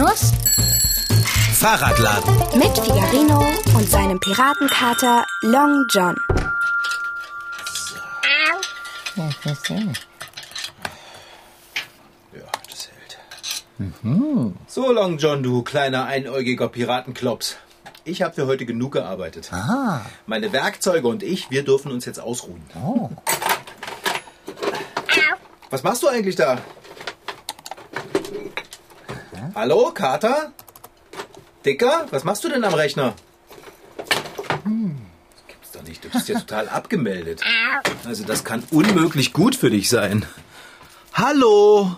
Figarinos 0.00 0.32
Fahrradladen. 1.58 2.34
mit 2.58 2.78
Figarino 2.78 3.46
und 3.76 3.90
seinem 3.90 4.18
Piratenkater 4.18 5.26
Long 5.42 5.84
John. 5.90 6.16
Ja, 12.32 12.42
das 12.64 12.88
hält. 12.88 13.18
So, 14.66 14.90
Long 14.90 15.18
John, 15.18 15.42
du 15.42 15.62
kleiner 15.62 16.06
einäugiger 16.06 16.68
Piratenklops. 16.68 17.56
Ich 18.04 18.22
habe 18.22 18.34
für 18.34 18.46
heute 18.46 18.64
genug 18.64 18.92
gearbeitet. 18.92 19.50
Ah, 19.52 20.00
Meine 20.26 20.50
Werkzeuge 20.52 21.08
und 21.08 21.22
ich, 21.22 21.50
wir 21.50 21.62
dürfen 21.62 21.92
uns 21.92 22.06
jetzt 22.06 22.20
ausruhen. 22.20 22.62
oh. 22.82 23.10
Was 25.68 25.82
machst 25.82 26.02
du 26.02 26.08
eigentlich 26.08 26.36
da? 26.36 26.58
Hallo, 29.54 29.90
Kater? 29.92 30.52
Dicker, 31.64 32.06
was 32.10 32.24
machst 32.24 32.44
du 32.44 32.48
denn 32.48 32.64
am 32.64 32.74
Rechner? 32.74 33.14
Das 34.48 35.46
gibt's 35.48 35.72
doch 35.72 35.82
nicht. 35.82 36.04
Du 36.04 36.08
bist 36.08 36.28
ja 36.28 36.38
total 36.40 36.68
abgemeldet. 36.68 37.40
Also 38.04 38.24
das 38.24 38.44
kann 38.44 38.62
unmöglich 38.70 39.32
gut 39.32 39.56
für 39.56 39.70
dich 39.70 39.88
sein. 39.88 40.24
Hallo? 41.12 41.96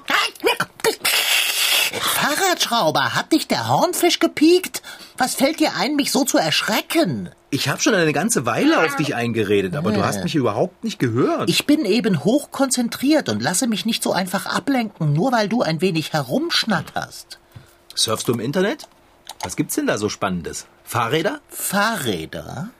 Fahrradschrauber, 2.00 3.14
hat 3.14 3.32
dich 3.32 3.48
der 3.48 3.68
Hornfisch 3.68 4.18
gepiekt? 4.18 4.82
Was 5.18 5.34
fällt 5.34 5.60
dir 5.60 5.74
ein, 5.76 5.96
mich 5.96 6.10
so 6.10 6.24
zu 6.24 6.38
erschrecken? 6.38 7.30
Ich 7.50 7.68
habe 7.68 7.82
schon 7.82 7.94
eine 7.94 8.12
ganze 8.14 8.46
Weile 8.46 8.84
auf 8.84 8.96
dich 8.96 9.14
eingeredet, 9.14 9.76
aber 9.76 9.92
du 9.92 10.04
hast 10.04 10.22
mich 10.24 10.34
überhaupt 10.34 10.84
nicht 10.84 10.98
gehört. 10.98 11.50
Ich 11.50 11.66
bin 11.66 11.84
eben 11.84 12.24
hochkonzentriert 12.24 13.28
und 13.28 13.42
lasse 13.42 13.66
mich 13.66 13.84
nicht 13.84 14.02
so 14.02 14.12
einfach 14.12 14.46
ablenken, 14.46 15.12
nur 15.12 15.32
weil 15.32 15.48
du 15.48 15.60
ein 15.60 15.82
wenig 15.82 16.14
herumschnatterst. 16.14 17.38
Surfst 17.94 18.28
du 18.28 18.32
im 18.32 18.40
Internet? 18.40 18.88
Was 19.42 19.56
gibt's 19.56 19.74
denn 19.74 19.86
da 19.86 19.98
so 19.98 20.08
Spannendes? 20.08 20.66
Fahrräder? 20.84 21.40
Fahrräder? 21.48 22.70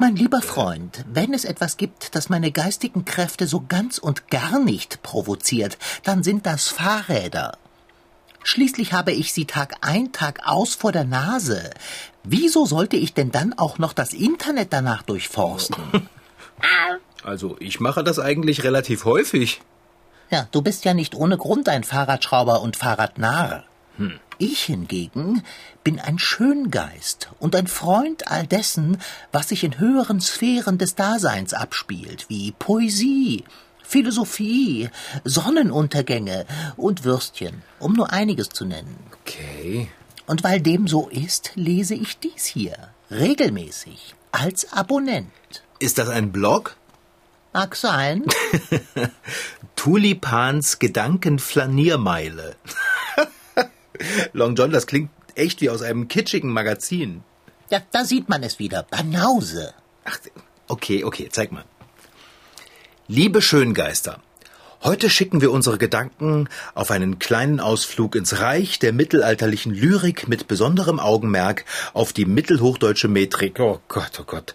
Mein 0.00 0.14
lieber 0.14 0.42
Freund, 0.42 1.04
wenn 1.12 1.34
es 1.34 1.44
etwas 1.44 1.76
gibt, 1.76 2.14
das 2.14 2.28
meine 2.28 2.52
geistigen 2.52 3.04
Kräfte 3.04 3.48
so 3.48 3.64
ganz 3.68 3.98
und 3.98 4.30
gar 4.30 4.60
nicht 4.60 5.02
provoziert, 5.02 5.76
dann 6.04 6.22
sind 6.22 6.46
das 6.46 6.68
Fahrräder. 6.68 7.58
Schließlich 8.44 8.92
habe 8.92 9.12
ich 9.12 9.32
sie 9.32 9.44
Tag 9.44 9.74
ein, 9.80 10.12
Tag 10.12 10.40
aus 10.44 10.76
vor 10.76 10.92
der 10.92 11.04
Nase. 11.04 11.70
Wieso 12.22 12.64
sollte 12.64 12.96
ich 12.96 13.12
denn 13.12 13.32
dann 13.32 13.52
auch 13.58 13.78
noch 13.78 13.92
das 13.92 14.12
Internet 14.12 14.72
danach 14.72 15.02
durchforsten? 15.02 16.08
Also 17.24 17.56
ich 17.60 17.78
mache 17.78 18.02
das 18.02 18.18
eigentlich 18.18 18.64
relativ 18.64 19.04
häufig. 19.04 19.60
Ja, 20.30 20.48
du 20.50 20.62
bist 20.62 20.84
ja 20.84 20.94
nicht 20.94 21.14
ohne 21.14 21.36
Grund 21.36 21.68
ein 21.68 21.84
Fahrradschrauber 21.84 22.62
und 22.62 22.76
Fahrradnarr. 22.76 23.64
Ich 24.38 24.62
hingegen 24.64 25.42
bin 25.82 25.98
ein 25.98 26.18
Schöngeist 26.18 27.28
und 27.40 27.56
ein 27.56 27.66
Freund 27.66 28.30
all 28.30 28.46
dessen, 28.46 28.98
was 29.32 29.48
sich 29.48 29.64
in 29.64 29.78
höheren 29.78 30.20
Sphären 30.20 30.78
des 30.78 30.94
Daseins 30.94 31.54
abspielt, 31.54 32.26
wie 32.28 32.52
Poesie, 32.52 33.44
Philosophie, 33.82 34.90
Sonnenuntergänge 35.24 36.46
und 36.76 37.04
Würstchen, 37.04 37.62
um 37.80 37.94
nur 37.94 38.12
einiges 38.12 38.50
zu 38.50 38.64
nennen. 38.64 38.96
Okay. 39.22 39.88
Und 40.26 40.44
weil 40.44 40.60
dem 40.60 40.86
so 40.86 41.08
ist, 41.08 41.52
lese 41.54 41.94
ich 41.94 42.18
dies 42.18 42.44
hier 42.44 42.76
regelmäßig 43.10 44.14
als 44.30 44.72
Abonnent. 44.72 45.32
Ist 45.78 45.98
das 45.98 46.08
ein 46.08 46.32
Blog? 46.32 46.76
Mag 47.52 47.74
sein. 47.74 48.24
Tulipans 49.76 50.78
Gedankenflaniermeile. 50.78 52.56
Long 54.32 54.54
John, 54.54 54.70
das 54.70 54.86
klingt 54.86 55.10
echt 55.34 55.60
wie 55.60 55.70
aus 55.70 55.82
einem 55.82 56.08
kitschigen 56.08 56.52
Magazin. 56.52 57.22
Ja, 57.70 57.80
da 57.92 58.04
sieht 58.04 58.28
man 58.28 58.42
es 58.42 58.58
wieder. 58.58 58.84
Banause. 58.84 59.74
Ach, 60.04 60.18
okay, 60.68 61.04
okay, 61.04 61.28
zeig 61.30 61.52
mal. 61.52 61.64
Liebe 63.06 63.40
Schöngeister, 63.40 64.20
heute 64.82 65.10
schicken 65.10 65.40
wir 65.40 65.52
unsere 65.52 65.78
Gedanken 65.78 66.48
auf 66.74 66.90
einen 66.90 67.18
kleinen 67.18 67.60
Ausflug 67.60 68.14
ins 68.14 68.40
Reich 68.40 68.78
der 68.78 68.92
mittelalterlichen 68.92 69.74
Lyrik 69.74 70.28
mit 70.28 70.48
besonderem 70.48 71.00
Augenmerk 71.00 71.64
auf 71.94 72.12
die 72.12 72.24
mittelhochdeutsche 72.24 73.08
Metrik. 73.08 73.58
Oh 73.60 73.80
Gott, 73.88 74.18
oh 74.20 74.24
Gott. 74.24 74.54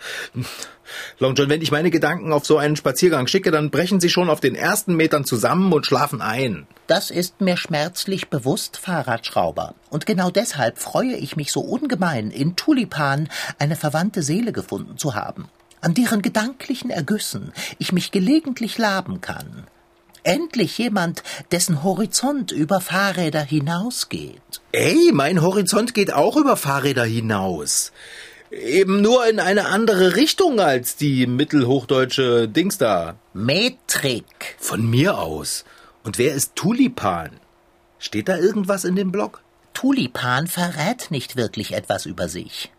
Long 1.19 1.35
John, 1.35 1.49
wenn 1.49 1.61
ich 1.61 1.71
meine 1.71 1.91
Gedanken 1.91 2.33
auf 2.33 2.45
so 2.45 2.57
einen 2.57 2.75
Spaziergang 2.75 3.27
schicke, 3.27 3.51
dann 3.51 3.71
brechen 3.71 3.99
sie 3.99 4.09
schon 4.09 4.29
auf 4.29 4.39
den 4.39 4.55
ersten 4.55 4.95
Metern 4.95 5.25
zusammen 5.25 5.71
und 5.73 5.85
schlafen 5.85 6.21
ein. 6.21 6.67
Das 6.87 7.09
ist 7.09 7.41
mir 7.41 7.57
schmerzlich 7.57 8.29
bewusst, 8.29 8.77
Fahrradschrauber. 8.77 9.73
Und 9.89 10.05
genau 10.05 10.29
deshalb 10.29 10.79
freue 10.79 11.15
ich 11.15 11.35
mich 11.35 11.51
so 11.51 11.61
ungemein, 11.61 12.31
in 12.31 12.55
Tulipan 12.55 13.29
eine 13.59 13.75
verwandte 13.75 14.21
Seele 14.21 14.51
gefunden 14.51 14.97
zu 14.97 15.15
haben, 15.15 15.47
an 15.81 15.93
deren 15.93 16.21
gedanklichen 16.21 16.89
Ergüssen 16.89 17.53
ich 17.79 17.91
mich 17.91 18.11
gelegentlich 18.11 18.77
laben 18.77 19.21
kann. 19.21 19.65
Endlich 20.23 20.77
jemand, 20.77 21.21
dessen 21.51 21.83
Horizont 21.83 22.51
über 22.51 22.79
Fahrräder 22.79 23.41
hinausgeht. 23.41 24.61
Ey, 24.71 25.11
mein 25.13 25.41
Horizont 25.41 25.93
geht 25.93 26.13
auch 26.13 26.37
über 26.37 26.55
Fahrräder 26.55 27.03
hinaus. 27.03 27.91
Eben 28.49 29.01
nur 29.01 29.27
in 29.27 29.39
eine 29.39 29.65
andere 29.65 30.15
Richtung 30.15 30.59
als 30.59 30.95
die 30.95 31.27
mittelhochdeutsche 31.27 32.47
Dings 32.47 32.77
da. 32.77 33.15
Metrik. 33.33 34.55
Von 34.59 34.89
mir 34.89 35.17
aus. 35.17 35.65
Und 36.03 36.17
wer 36.17 36.33
ist 36.33 36.55
Tulipan? 36.55 37.31
Steht 37.99 38.29
da 38.29 38.37
irgendwas 38.37 38.85
in 38.85 38.95
dem 38.95 39.11
Blog? 39.11 39.41
Tulipan 39.73 40.47
verrät 40.47 41.09
nicht 41.09 41.35
wirklich 41.35 41.73
etwas 41.73 42.05
über 42.05 42.29
sich. 42.29 42.71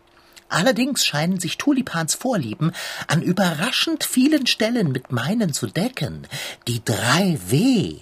Allerdings 0.49 1.05
scheinen 1.05 1.39
sich 1.39 1.57
Tulipans 1.57 2.15
Vorlieben 2.15 2.71
an 3.07 3.21
überraschend 3.21 4.03
vielen 4.03 4.47
Stellen 4.47 4.91
mit 4.91 5.11
meinen 5.11 5.53
zu 5.53 5.67
decken. 5.67 6.27
Die 6.67 6.83
drei 6.83 7.39
W. 7.47 7.99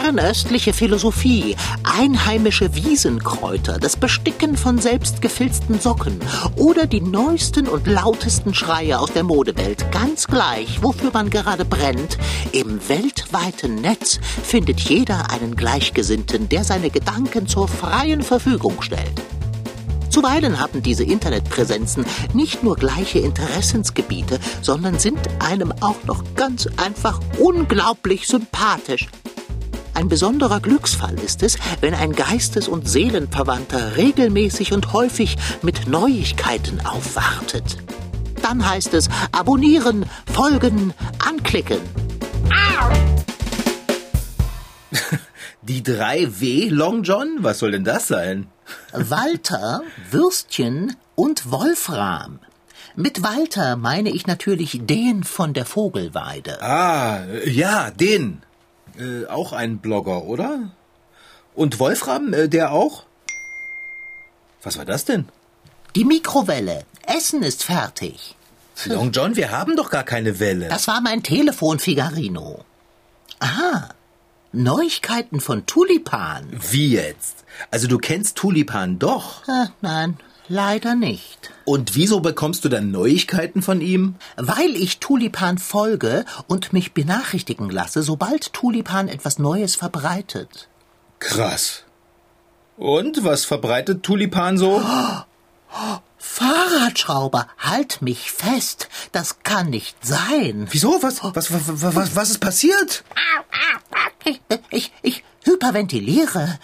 Fernöstliche 0.00 0.72
Philosophie, 0.72 1.54
einheimische 1.84 2.74
Wiesenkräuter, 2.74 3.78
das 3.78 3.94
Besticken 3.96 4.56
von 4.56 4.78
selbstgefilzten 4.78 5.80
Socken 5.80 6.18
oder 6.56 6.86
die 6.86 7.02
neuesten 7.02 7.68
und 7.68 7.86
lautesten 7.86 8.54
Schreie 8.54 8.98
aus 8.98 9.12
der 9.12 9.22
Modewelt, 9.22 9.92
ganz 9.92 10.26
gleich, 10.26 10.82
wofür 10.82 11.10
man 11.12 11.28
gerade 11.28 11.66
brennt, 11.66 12.16
im 12.52 12.80
weltweiten 12.88 13.76
Netz 13.76 14.18
findet 14.42 14.80
jeder 14.80 15.30
einen 15.30 15.56
Gleichgesinnten, 15.56 16.48
der 16.48 16.64
seine 16.64 16.88
Gedanken 16.88 17.46
zur 17.46 17.68
freien 17.68 18.22
Verfügung 18.22 18.80
stellt. 18.80 19.20
Zuweilen 20.08 20.58
haben 20.58 20.82
diese 20.82 21.04
Internetpräsenzen 21.04 22.06
nicht 22.32 22.62
nur 22.62 22.76
gleiche 22.76 23.18
Interessensgebiete, 23.18 24.40
sondern 24.62 24.98
sind 24.98 25.20
einem 25.38 25.70
auch 25.80 26.02
noch 26.06 26.24
ganz 26.34 26.66
einfach 26.78 27.20
unglaublich 27.38 28.26
sympathisch. 28.26 29.08
Ein 29.94 30.08
besonderer 30.08 30.60
Glücksfall 30.60 31.18
ist 31.18 31.42
es, 31.42 31.58
wenn 31.80 31.94
ein 31.94 32.12
Geistes- 32.12 32.68
und 32.68 32.88
Seelenverwandter 32.88 33.96
regelmäßig 33.96 34.72
und 34.72 34.92
häufig 34.92 35.36
mit 35.62 35.86
Neuigkeiten 35.86 36.80
aufwartet. 36.84 37.76
Dann 38.42 38.68
heißt 38.68 38.94
es 38.94 39.08
abonnieren, 39.32 40.06
folgen, 40.32 40.94
anklicken. 41.24 41.80
Die 45.62 45.82
3W 45.82 46.70
Long 46.70 47.02
John? 47.02 47.36
Was 47.40 47.58
soll 47.60 47.72
denn 47.72 47.84
das 47.84 48.08
sein? 48.08 48.48
Walter, 48.92 49.82
Würstchen 50.10 50.96
und 51.14 51.50
Wolfram. 51.50 52.40
Mit 52.96 53.22
Walter 53.22 53.76
meine 53.76 54.10
ich 54.10 54.26
natürlich 54.26 54.80
den 54.82 55.22
von 55.22 55.54
der 55.54 55.64
Vogelweide. 55.64 56.60
Ah, 56.62 57.24
ja, 57.46 57.90
den. 57.90 58.42
Äh, 58.98 59.26
auch 59.26 59.52
ein 59.52 59.78
Blogger, 59.78 60.24
oder? 60.24 60.70
Und 61.54 61.78
Wolfram, 61.78 62.32
äh, 62.32 62.48
der 62.48 62.72
auch? 62.72 63.04
Was 64.62 64.78
war 64.78 64.84
das 64.84 65.04
denn? 65.04 65.28
Die 65.96 66.04
Mikrowelle. 66.04 66.84
Essen 67.06 67.42
ist 67.42 67.64
fertig. 67.64 68.36
Long 68.86 69.12
John, 69.12 69.36
wir 69.36 69.50
haben 69.50 69.76
doch 69.76 69.90
gar 69.90 70.04
keine 70.04 70.40
Welle. 70.40 70.68
Das 70.68 70.88
war 70.88 71.00
mein 71.00 71.22
Telefon, 71.22 71.78
Figarino. 71.78 72.64
Aha. 73.38 73.88
Neuigkeiten 74.52 75.40
von 75.40 75.66
Tulipan. 75.66 76.48
Wie 76.70 76.92
jetzt? 76.92 77.44
Also 77.70 77.88
du 77.88 77.98
kennst 77.98 78.36
Tulipan 78.36 78.98
doch. 78.98 79.46
Äh, 79.48 79.66
nein, 79.80 80.18
leider 80.48 80.94
nicht. 80.94 81.50
Und 81.64 81.94
wieso 81.94 82.20
bekommst 82.20 82.64
du 82.64 82.68
dann 82.68 82.90
Neuigkeiten 82.90 83.62
von 83.62 83.80
ihm? 83.80 84.16
Weil 84.36 84.76
ich 84.76 84.98
Tulipan 84.98 85.58
folge 85.58 86.24
und 86.46 86.72
mich 86.72 86.92
benachrichtigen 86.92 87.70
lasse, 87.70 88.02
sobald 88.02 88.52
Tulipan 88.52 89.08
etwas 89.08 89.38
Neues 89.38 89.76
verbreitet. 89.76 90.68
Krass. 91.18 91.84
Und 92.76 93.24
was 93.24 93.44
verbreitet 93.44 94.02
Tulipan 94.02 94.58
so? 94.58 94.82
Fahrradschrauber, 96.18 97.46
halt 97.58 98.02
mich 98.02 98.32
fest. 98.32 98.88
Das 99.12 99.42
kann 99.42 99.70
nicht 99.70 99.96
sein. 100.04 100.66
Wieso? 100.70 101.02
Was, 101.02 101.22
was, 101.22 101.52
was, 101.52 101.94
was, 101.94 102.16
was 102.16 102.30
ist 102.30 102.40
passiert? 102.40 103.04
Ich, 104.24 104.40
ich, 104.70 104.92
ich, 105.02 105.24
hyperventiliere. 105.44 106.58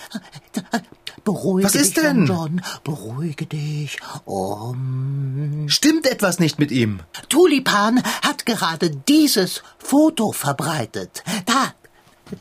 Beruhige 1.29 1.67
Was 1.67 1.75
ist 1.75 1.99
dich, 1.99 2.05
denn? 2.05 2.25
John. 2.25 2.63
Beruhige 2.85 3.45
dich. 3.45 3.99
Um. 4.25 5.67
Stimmt 5.69 6.07
etwas 6.07 6.39
nicht 6.39 6.59
mit 6.59 6.71
ihm? 6.71 7.01
Tulipan 7.29 8.03
hat 8.23 8.47
gerade 8.47 8.89
dieses 8.89 9.63
Foto 9.79 10.33
verbreitet. 10.33 11.23
Da, 11.45 11.75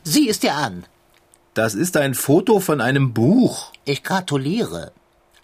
sieh 0.04 0.30
es 0.30 0.40
dir 0.40 0.54
an. 0.54 0.86
Das 1.52 1.74
ist 1.74 1.98
ein 1.98 2.14
Foto 2.14 2.60
von 2.60 2.80
einem 2.80 3.12
Buch. 3.12 3.72
Ich 3.84 4.02
gratuliere. 4.02 4.92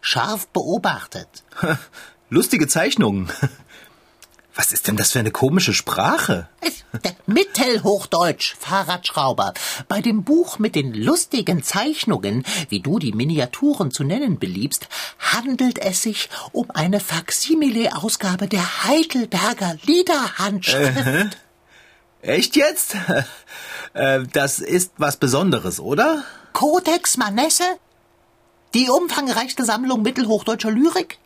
Scharf 0.00 0.46
beobachtet. 0.49 1.29
Lustige 2.31 2.67
Zeichnungen. 2.67 3.29
Was 4.56 4.72
ist 4.72 4.86
denn 4.86 4.96
das 4.96 5.12
für 5.12 5.18
eine 5.18 5.32
komische 5.32 5.72
Sprache? 5.72 6.48
Mittelhochdeutsch, 7.26 8.54
Fahrradschrauber. 8.60 9.52
Bei 9.88 10.00
dem 10.00 10.22
Buch 10.22 10.60
mit 10.60 10.76
den 10.76 10.94
lustigen 10.94 11.62
Zeichnungen, 11.64 12.44
wie 12.68 12.80
du 12.80 13.00
die 13.00 13.12
Miniaturen 13.12 13.90
zu 13.90 14.04
nennen 14.04 14.38
beliebst, 14.38 14.88
handelt 15.18 15.80
es 15.80 16.02
sich 16.02 16.28
um 16.52 16.70
eine 16.70 17.00
Faksimile-Ausgabe 17.00 18.46
der 18.46 18.84
Heidelberger 18.84 19.76
Liederhandschrift. 19.82 21.36
Echt 22.22 22.56
jetzt? 22.56 22.96
Äh, 23.96 24.24
Das 24.32 24.58
ist 24.58 24.90
was 24.96 25.18
Besonderes, 25.18 25.78
oder? 25.78 26.24
Codex 26.52 27.16
Manesse? 27.16 27.62
Die 28.74 28.88
umfangreichste 28.88 29.64
Sammlung 29.64 30.02
mittelhochdeutscher 30.02 30.72
Lyrik? 30.72 31.18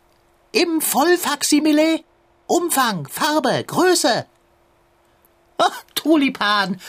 Im 0.52 0.82
Vollfaksimile? 0.82 2.00
Umfang, 2.48 3.06
Farbe, 3.08 3.62
Größe? 3.62 4.24
Oh, 5.58 5.64
Tulipan. 5.94 6.80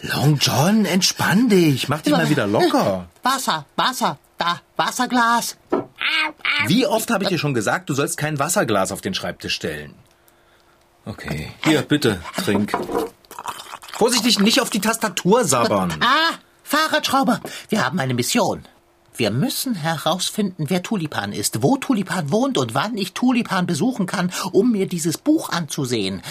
Long 0.00 0.38
John, 0.38 0.86
entspann 0.86 1.50
dich. 1.50 1.88
Mach 1.88 2.00
dich 2.00 2.12
mal 2.12 2.30
wieder 2.30 2.46
locker. 2.46 3.08
Wasser, 3.22 3.66
Wasser, 3.76 4.18
da, 4.38 4.60
Wasserglas. 4.76 5.56
Wie 6.66 6.86
oft 6.86 7.10
habe 7.10 7.24
ich 7.24 7.28
dir 7.28 7.38
schon 7.38 7.52
gesagt, 7.52 7.90
du 7.90 7.94
sollst 7.94 8.16
kein 8.16 8.38
Wasserglas 8.38 8.90
auf 8.90 9.02
den 9.02 9.12
Schreibtisch 9.12 9.54
stellen? 9.54 9.94
Okay, 11.04 11.52
hier, 11.64 11.82
bitte, 11.82 12.20
trink. 12.42 12.72
Vorsichtig, 13.92 14.38
nicht 14.38 14.62
auf 14.62 14.70
die 14.70 14.80
Tastatur 14.80 15.44
sabbern. 15.44 15.92
Ah, 16.00 16.38
Fahrradschrauber, 16.62 17.40
wir 17.68 17.84
haben 17.84 18.00
eine 18.00 18.14
Mission. 18.14 18.64
Wir 19.14 19.30
müssen 19.30 19.74
herausfinden, 19.74 20.66
wer 20.68 20.82
Tulipan 20.82 21.32
ist, 21.32 21.62
wo 21.62 21.76
Tulipan 21.76 22.30
wohnt 22.30 22.56
und 22.56 22.74
wann 22.74 22.96
ich 22.96 23.12
Tulipan 23.12 23.66
besuchen 23.66 24.06
kann, 24.06 24.32
um 24.52 24.72
mir 24.72 24.86
dieses 24.86 25.18
Buch 25.18 25.50
anzusehen. 25.50 26.22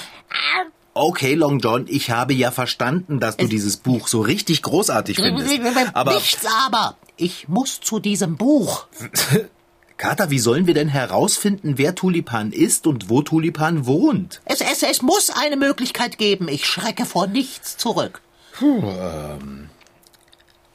Okay, 0.93 1.35
Long 1.35 1.59
John, 1.59 1.85
ich 1.87 2.11
habe 2.11 2.33
ja 2.33 2.51
verstanden, 2.51 3.19
dass 3.19 3.37
du 3.37 3.47
dieses 3.47 3.77
Buch 3.77 4.07
so 4.07 4.21
richtig 4.21 4.61
großartig 4.61 5.17
findest. 5.17 5.49
Aber, 5.93 6.15
Nichts 6.15 6.45
aber. 6.65 6.97
Ich 7.15 7.47
muss 7.47 7.79
zu 7.79 7.99
diesem 7.99 8.35
Buch. 8.35 8.87
Kater, 9.97 10.31
wie 10.31 10.39
sollen 10.39 10.65
wir 10.65 10.73
denn 10.73 10.89
herausfinden, 10.89 11.77
wer 11.77 11.93
Tulipan 11.93 12.51
ist 12.51 12.87
und 12.87 13.09
wo 13.09 13.21
Tulipan 13.21 13.85
wohnt? 13.85 14.41
Es, 14.45 14.59
es, 14.59 14.81
es 14.81 15.03
muss 15.03 15.29
eine 15.29 15.57
Möglichkeit 15.57 16.17
geben. 16.17 16.47
Ich 16.47 16.65
schrecke 16.65 17.05
vor 17.05 17.27
nichts 17.27 17.77
zurück. 17.77 18.21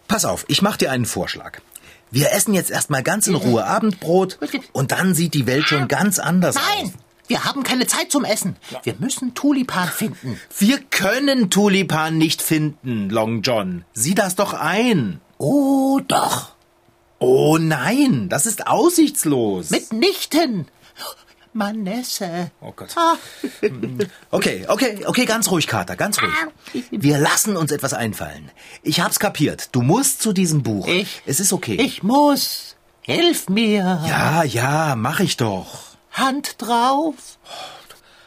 Pass 0.06 0.24
auf, 0.24 0.44
ich 0.46 0.62
mach 0.62 0.76
dir 0.76 0.92
einen 0.92 1.06
Vorschlag. 1.06 1.60
Wir 2.10 2.32
essen 2.32 2.54
jetzt 2.54 2.70
erstmal 2.70 3.02
ganz 3.02 3.26
in 3.26 3.34
Ruhe 3.34 3.64
Abendbrot 3.64 4.38
und 4.72 4.92
dann 4.92 5.14
sieht 5.14 5.34
die 5.34 5.46
Welt 5.46 5.66
schon 5.66 5.88
ganz 5.88 6.18
anders 6.18 6.56
aus. 6.56 6.62
Nein, 6.76 6.94
wir 7.26 7.44
haben 7.44 7.62
keine 7.62 7.86
Zeit 7.86 8.12
zum 8.12 8.24
Essen. 8.24 8.56
Wir 8.84 8.94
müssen 8.98 9.34
Tulipan 9.34 9.88
finden. 9.88 10.40
Wir 10.58 10.78
können 10.78 11.50
Tulipan 11.50 12.16
nicht 12.18 12.42
finden, 12.42 13.10
Long 13.10 13.42
John. 13.42 13.84
Sieh 13.92 14.14
das 14.14 14.36
doch 14.36 14.54
ein. 14.54 15.20
Oh, 15.38 16.00
doch. 16.06 16.52
Oh 17.18 17.58
nein, 17.58 18.28
das 18.28 18.46
ist 18.46 18.66
aussichtslos. 18.66 19.70
Mitnichten. 19.70 20.68
Manesse. 21.56 22.50
Oh 22.60 22.72
Gott. 22.76 22.90
Ah, 22.96 23.14
Okay, 24.30 24.64
okay, 24.68 25.04
okay, 25.06 25.24
ganz 25.24 25.50
ruhig, 25.50 25.66
Kater, 25.66 25.96
ganz 25.96 26.18
ruhig. 26.22 26.84
Wir 26.90 27.18
lassen 27.18 27.56
uns 27.56 27.72
etwas 27.72 27.94
einfallen. 27.94 28.50
Ich 28.82 29.00
hab's 29.00 29.18
kapiert. 29.18 29.70
Du 29.72 29.82
musst 29.82 30.22
zu 30.22 30.32
diesem 30.32 30.62
Buch. 30.62 30.86
Ich- 30.86 31.22
Es 31.26 31.40
ist 31.40 31.52
okay. 31.52 31.76
ich 31.80 32.02
muss. 32.02 32.76
Hilf 33.00 33.48
mir. 33.48 34.02
Ja, 34.08 34.42
ja, 34.42 34.94
mach 34.96 35.20
ich 35.20 35.36
doch. 35.36 35.96
Hand 36.12 36.56
drauf. 36.58 37.38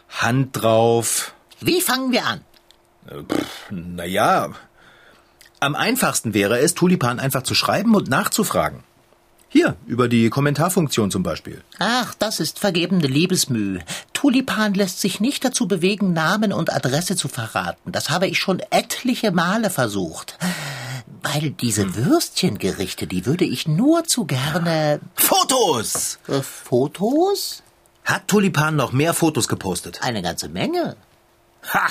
Hand 0.10 0.62
drauf. 0.62 1.34
Wie 1.60 1.82
fangen 1.82 2.12
wir 2.12 2.26
an? 2.26 2.42
Naja, 3.70 4.50
am 5.60 5.76
einfachsten 5.76 6.34
wäre 6.34 6.60
es, 6.60 6.74
Tulipan 6.74 7.20
einfach 7.20 7.44
zu 7.44 7.56
schreiben 7.56 7.96
und 7.96 8.08
nachzufragen. 8.10 8.84
Hier, 9.52 9.76
über 9.88 10.08
die 10.08 10.30
Kommentarfunktion 10.30 11.10
zum 11.10 11.24
Beispiel. 11.24 11.64
Ach, 11.80 12.14
das 12.14 12.40
ist 12.40 12.60
vergebene 12.60 13.08
Liebesmüh. 13.08 13.80
Tulipan 14.14 14.76
lässt 14.76 15.02
sich 15.02 15.20
nicht 15.20 15.44
dazu 15.44 15.68
bewegen, 15.68 16.14
Namen 16.14 16.54
und 16.54 16.72
Adresse 16.72 17.16
zu 17.16 17.28
verraten. 17.28 17.92
Das 17.92 18.12
habe 18.12 18.28
ich 18.28 18.38
schon 18.38 18.60
etliche 18.70 19.32
Male 19.32 19.72
versucht. 19.72 20.38
Weil 21.24 21.50
diese 21.50 21.96
Würstchengerichte, 21.96 23.08
die 23.08 23.26
würde 23.26 23.44
ich 23.44 23.68
nur 23.68 24.04
zu 24.04 24.26
gerne... 24.26 25.00
Fotos! 25.16 26.20
Äh, 26.28 26.42
Fotos? 26.44 27.64
Hat 28.06 28.28
Tulipan 28.28 28.76
noch 28.76 28.92
mehr 28.92 29.16
Fotos 29.16 29.48
gepostet? 29.48 30.00
Eine 30.04 30.22
ganze 30.22 30.48
Menge. 30.48 30.96
Ha! 31.74 31.88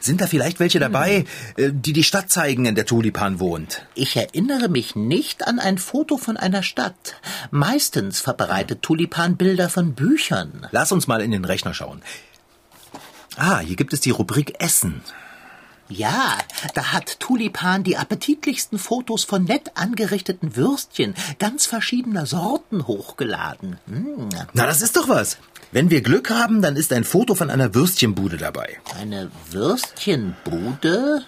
Sind 0.00 0.20
da 0.20 0.26
vielleicht 0.26 0.60
welche 0.60 0.78
dabei, 0.78 1.24
äh, 1.56 1.70
die 1.72 1.92
die 1.92 2.04
Stadt 2.04 2.30
zeigen, 2.30 2.66
in 2.66 2.74
der 2.74 2.86
Tulipan 2.86 3.40
wohnt? 3.40 3.82
Ich 3.94 4.16
erinnere 4.16 4.68
mich 4.68 4.96
nicht 4.96 5.46
an 5.46 5.58
ein 5.58 5.78
Foto 5.78 6.16
von 6.16 6.36
einer 6.36 6.62
Stadt. 6.62 7.16
Meistens 7.50 8.20
verbreitet 8.20 8.82
Tulipan 8.82 9.36
Bilder 9.36 9.68
von 9.68 9.94
Büchern. 9.94 10.66
Lass 10.70 10.92
uns 10.92 11.06
mal 11.06 11.20
in 11.20 11.30
den 11.30 11.44
Rechner 11.44 11.74
schauen. 11.74 12.02
Ah, 13.36 13.60
hier 13.60 13.76
gibt 13.76 13.92
es 13.92 14.00
die 14.00 14.10
Rubrik 14.10 14.60
Essen. 14.60 15.02
Ja, 15.90 16.38
da 16.74 16.92
hat 16.92 17.18
Tulipan 17.18 17.82
die 17.82 17.96
appetitlichsten 17.96 18.78
Fotos 18.78 19.24
von 19.24 19.42
nett 19.42 19.72
angerichteten 19.74 20.54
Würstchen 20.54 21.14
ganz 21.40 21.66
verschiedener 21.66 22.26
Sorten 22.26 22.86
hochgeladen. 22.86 23.78
Hm, 23.88 24.28
Na, 24.52 24.66
das 24.66 24.82
ist 24.82 24.96
doch 24.96 25.08
was. 25.08 25.38
Wenn 25.72 25.90
wir 25.90 26.00
Glück 26.02 26.30
haben, 26.30 26.62
dann 26.62 26.76
ist 26.76 26.92
ein 26.92 27.04
Foto 27.04 27.34
von 27.34 27.48
einer 27.50 27.74
Würstchenbude 27.74 28.36
dabei. 28.36 28.78
eine 28.98 29.30
Würstchenbude? 29.50 31.22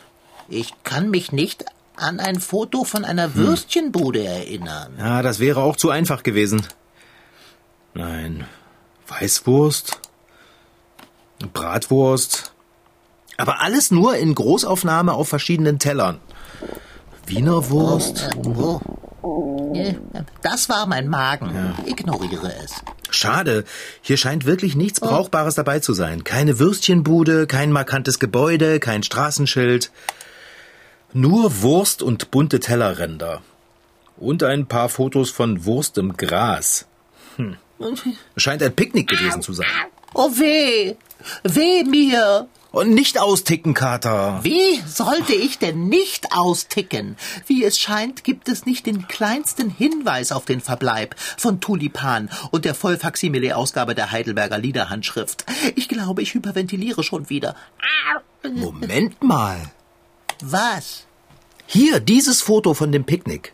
Ich 0.48 0.74
kann 0.82 1.10
mich 1.10 1.30
nicht 1.32 1.64
an 1.96 2.18
ein 2.20 2.40
Foto 2.40 2.84
von 2.84 3.04
einer 3.04 3.34
Würstchenbude 3.36 4.24
erinnern. 4.24 4.94
Ja, 4.98 5.22
das 5.22 5.38
wäre 5.38 5.62
auch 5.62 5.76
zu 5.76 5.90
einfach 5.90 6.22
gewesen. 6.24 6.66
Nein. 7.94 8.46
Weißwurst? 9.06 10.00
Bratwurst? 11.52 12.52
Aber 13.36 13.60
alles 13.60 13.90
nur 13.90 14.16
in 14.16 14.34
Großaufnahme 14.34 15.12
auf 15.12 15.28
verschiedenen 15.28 15.78
Tellern. 15.78 16.20
Wiener 17.26 17.70
Wurst? 17.70 18.28
Oh. 19.22 19.72
Äh, 19.74 19.94
Das 20.42 20.68
war 20.68 20.86
mein 20.86 21.08
Magen. 21.08 21.74
Ignoriere 21.86 22.52
es. 22.64 22.72
Schade. 23.14 23.64
Hier 24.00 24.16
scheint 24.16 24.46
wirklich 24.46 24.74
nichts 24.74 25.00
Brauchbares 25.00 25.54
dabei 25.54 25.80
zu 25.80 25.92
sein. 25.94 26.24
Keine 26.24 26.58
Würstchenbude, 26.58 27.46
kein 27.46 27.72
markantes 27.72 28.18
Gebäude, 28.18 28.80
kein 28.80 29.02
Straßenschild. 29.02 29.90
Nur 31.12 31.62
Wurst 31.62 32.02
und 32.02 32.30
bunte 32.30 32.60
Tellerränder. 32.60 33.42
Und 34.16 34.42
ein 34.42 34.66
paar 34.66 34.88
Fotos 34.88 35.30
von 35.30 35.64
Wurst 35.64 35.98
im 35.98 36.16
Gras. 36.16 36.86
Hm. 37.36 37.56
Scheint 38.36 38.62
ein 38.62 38.74
Picknick 38.74 39.08
gewesen 39.08 39.42
zu 39.42 39.52
sein. 39.52 39.66
Oh 40.14 40.30
weh! 40.30 40.94
Weh 41.44 41.84
mir! 41.84 42.48
Und 42.72 42.94
nicht 42.94 43.20
austicken, 43.20 43.74
Kater. 43.74 44.40
Wie 44.42 44.80
sollte 44.86 45.34
ich 45.34 45.58
denn 45.58 45.88
nicht 45.88 46.32
austicken? 46.32 47.16
Wie 47.46 47.64
es 47.64 47.78
scheint, 47.78 48.24
gibt 48.24 48.48
es 48.48 48.64
nicht 48.64 48.86
den 48.86 49.06
kleinsten 49.06 49.68
Hinweis 49.68 50.32
auf 50.32 50.46
den 50.46 50.62
Verbleib 50.62 51.14
von 51.18 51.60
Tulipan 51.60 52.30
und 52.50 52.64
der 52.64 52.74
Vollfaksimile-Ausgabe 52.74 53.94
der 53.94 54.10
Heidelberger 54.10 54.56
Liederhandschrift. 54.56 55.44
Ich 55.76 55.88
glaube, 55.88 56.22
ich 56.22 56.32
hyperventiliere 56.32 57.02
schon 57.02 57.28
wieder. 57.28 57.56
Moment 58.42 59.22
mal. 59.22 59.60
Was? 60.40 61.06
Hier, 61.66 62.00
dieses 62.00 62.40
Foto 62.40 62.72
von 62.72 62.90
dem 62.90 63.04
Picknick. 63.04 63.52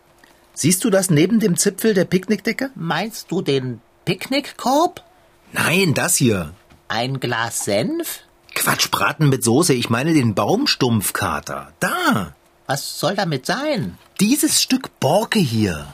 Siehst 0.54 0.84
du 0.84 0.90
das 0.90 1.10
neben 1.10 1.40
dem 1.40 1.56
Zipfel 1.56 1.92
der 1.92 2.04
Picknickdecke? 2.04 2.70
Meinst 2.76 3.32
du 3.32 3.42
den 3.42 3.80
Picknickkorb? 4.04 5.04
Nein, 5.52 5.94
das 5.94 6.14
hier. 6.14 6.54
Ein 6.86 7.20
Glas 7.20 7.64
Senf? 7.64 8.20
Quatsch, 8.58 8.90
Braten 8.90 9.28
mit 9.28 9.44
Soße. 9.44 9.72
Ich 9.72 9.88
meine 9.88 10.12
den 10.12 10.34
Baumstumpfkater. 10.34 11.72
Da. 11.78 12.34
Was 12.66 12.98
soll 12.98 13.14
damit 13.14 13.46
sein? 13.46 13.96
Dieses 14.20 14.60
Stück 14.60 14.98
Borke 14.98 15.38
hier. 15.38 15.86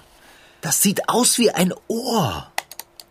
Das 0.62 0.80
sieht 0.80 1.08
aus 1.10 1.38
wie 1.38 1.50
ein 1.50 1.74
Ohr. 1.88 2.50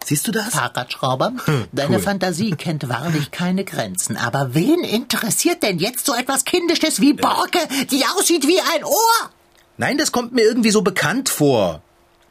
Siehst 0.04 0.28
du 0.28 0.32
das? 0.32 0.56
Fahrradschrauber, 0.56 1.34
deine 1.72 2.00
Fantasie 2.00 2.52
kennt 2.52 2.90
wahrlich 2.90 3.30
keine 3.32 3.64
Grenzen. 3.64 4.18
Aber 4.18 4.54
wen 4.56 4.84
interessiert 4.84 5.62
denn 5.64 5.78
jetzt 5.78 6.06
so 6.06 6.16
etwas 6.16 6.46
Kindisches 6.46 7.00
wie 7.00 7.14
Borke, 7.14 7.60
die 7.92 8.04
aussieht 8.18 8.48
wie 8.48 8.60
ein 8.60 8.84
Ohr? 8.84 9.30
Nein, 9.78 9.98
das 10.00 10.12
kommt 10.12 10.34
mir 10.34 10.42
irgendwie 10.42 10.72
so 10.72 10.82
bekannt 10.82 11.30
vor. 11.30 11.82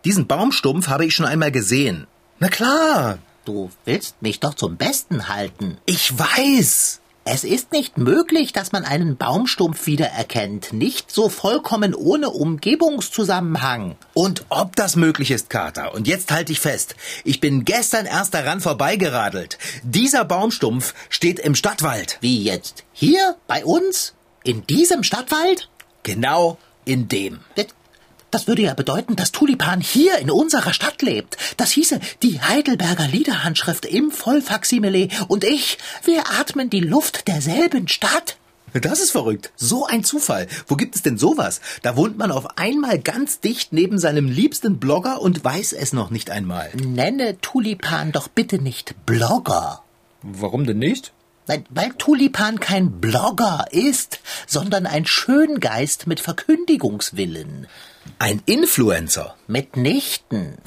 Diesen 0.04 0.26
Baumstumpf 0.26 0.88
habe 0.88 1.06
ich 1.06 1.14
schon 1.14 1.24
einmal 1.24 1.52
gesehen. 1.52 2.08
Na 2.40 2.48
klar. 2.48 3.18
Du 3.44 3.70
willst 3.84 4.20
mich 4.20 4.40
doch 4.40 4.54
zum 4.54 4.76
Besten 4.76 5.28
halten. 5.28 5.78
Ich 5.86 6.18
weiß. 6.18 7.00
Es 7.24 7.44
ist 7.44 7.70
nicht 7.70 7.98
möglich, 7.98 8.52
dass 8.52 8.72
man 8.72 8.84
einen 8.84 9.16
Baumstumpf 9.16 9.86
wiedererkennt, 9.86 10.72
nicht 10.72 11.12
so 11.12 11.28
vollkommen 11.28 11.94
ohne 11.94 12.30
Umgebungszusammenhang. 12.30 13.94
Und 14.12 14.44
ob 14.48 14.74
das 14.74 14.96
möglich 14.96 15.30
ist, 15.30 15.48
Kater. 15.48 15.94
Und 15.94 16.08
jetzt 16.08 16.32
halte 16.32 16.50
ich 16.50 16.58
fest. 16.58 16.96
Ich 17.22 17.38
bin 17.38 17.64
gestern 17.64 18.06
erst 18.06 18.34
daran 18.34 18.60
vorbeigeradelt. 18.60 19.58
Dieser 19.84 20.24
Baumstumpf 20.24 20.94
steht 21.10 21.38
im 21.38 21.54
Stadtwald. 21.54 22.18
Wie 22.20 22.42
jetzt? 22.42 22.82
Hier? 22.92 23.36
Bei 23.46 23.64
uns? 23.64 24.14
In 24.42 24.66
diesem 24.66 25.04
Stadtwald? 25.04 25.68
Genau 26.02 26.58
in 26.84 27.06
dem. 27.06 27.38
Das 28.32 28.46
würde 28.46 28.62
ja 28.62 28.72
bedeuten, 28.72 29.14
dass 29.14 29.30
Tulipan 29.30 29.82
hier 29.82 30.18
in 30.18 30.30
unserer 30.30 30.72
Stadt 30.72 31.02
lebt. 31.02 31.36
Das 31.58 31.70
hieße, 31.70 32.00
die 32.22 32.40
Heidelberger 32.40 33.06
Liederhandschrift 33.06 33.84
im 33.84 34.10
Vollfaksimile 34.10 35.08
und 35.28 35.44
ich, 35.44 35.76
wir 36.04 36.22
atmen 36.40 36.70
die 36.70 36.80
Luft 36.80 37.28
derselben 37.28 37.88
Stadt. 37.88 38.38
Das 38.72 39.00
ist 39.00 39.10
verrückt. 39.10 39.52
So 39.56 39.84
ein 39.84 40.02
Zufall. 40.02 40.48
Wo 40.66 40.76
gibt 40.76 40.96
es 40.96 41.02
denn 41.02 41.18
sowas? 41.18 41.60
Da 41.82 41.94
wohnt 41.94 42.16
man 42.16 42.32
auf 42.32 42.56
einmal 42.56 42.98
ganz 42.98 43.40
dicht 43.40 43.74
neben 43.74 43.98
seinem 43.98 44.28
liebsten 44.28 44.78
Blogger 44.78 45.20
und 45.20 45.44
weiß 45.44 45.74
es 45.74 45.92
noch 45.92 46.08
nicht 46.08 46.30
einmal. 46.30 46.70
Nenne 46.74 47.38
Tulipan 47.42 48.12
doch 48.12 48.28
bitte 48.28 48.62
nicht 48.62 48.94
Blogger. 49.04 49.82
Warum 50.22 50.64
denn 50.64 50.78
nicht? 50.78 51.12
Nein, 51.48 51.66
weil 51.68 51.92
Tulipan 51.98 52.60
kein 52.60 52.92
Blogger 52.92 53.66
ist, 53.72 54.20
sondern 54.46 54.86
ein 54.86 55.04
Schöngeist 55.04 56.06
mit 56.06 56.20
Verkündigungswillen. 56.20 57.66
Ein 58.18 58.42
Influencer. 58.46 59.36
Mitnichten. 59.46 60.58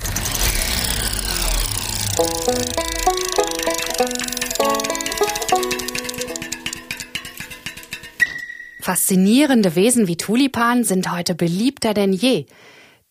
Faszinierende 8.82 9.76
Wesen 9.76 10.08
wie 10.08 10.16
Tulipan 10.16 10.84
sind 10.84 11.12
heute 11.12 11.36
beliebter 11.36 11.94
denn 11.94 12.14
je. 12.14 12.46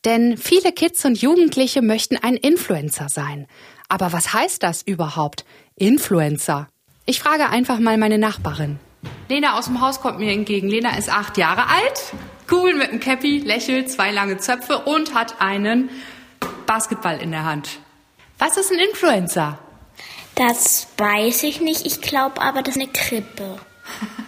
Denn 0.04 0.36
viele 0.36 0.72
Kids 0.72 1.04
und 1.04 1.20
Jugendliche 1.20 1.82
möchten 1.82 2.16
ein 2.16 2.36
Influencer 2.36 3.08
sein. 3.08 3.46
Aber 3.88 4.12
was 4.12 4.32
heißt 4.32 4.62
das 4.62 4.82
überhaupt? 4.82 5.44
Influencer. 5.76 6.68
Ich 7.06 7.20
frage 7.20 7.50
einfach 7.50 7.78
mal 7.78 7.98
meine 7.98 8.18
Nachbarin. 8.18 8.78
Lena 9.28 9.58
aus 9.58 9.66
dem 9.66 9.80
Haus 9.80 10.00
kommt 10.00 10.18
mir 10.18 10.32
entgegen. 10.32 10.68
Lena 10.68 10.96
ist 10.96 11.10
acht 11.10 11.36
Jahre 11.38 11.66
alt, 11.68 12.14
cool 12.50 12.74
mit 12.74 12.90
einem 12.90 13.00
Cappy, 13.00 13.38
lächelt, 13.38 13.90
zwei 13.90 14.10
lange 14.10 14.38
Zöpfe 14.38 14.80
und 14.80 15.14
hat 15.14 15.40
einen 15.40 15.90
Basketball 16.66 17.20
in 17.20 17.30
der 17.30 17.44
Hand. 17.44 17.80
Was 18.38 18.56
ist 18.56 18.72
ein 18.72 18.78
Influencer? 18.78 19.58
Das 20.34 20.88
weiß 20.96 21.44
ich 21.44 21.60
nicht. 21.60 21.86
Ich 21.86 22.00
glaube 22.00 22.40
aber, 22.40 22.62
das 22.62 22.76
ist 22.76 22.82
eine 22.82 22.90
Krippe. 22.90 23.58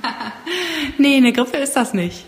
nee, 0.99 1.17
eine 1.17 1.33
Grippe 1.33 1.57
ist 1.57 1.75
das 1.75 1.95
nicht. 1.95 2.25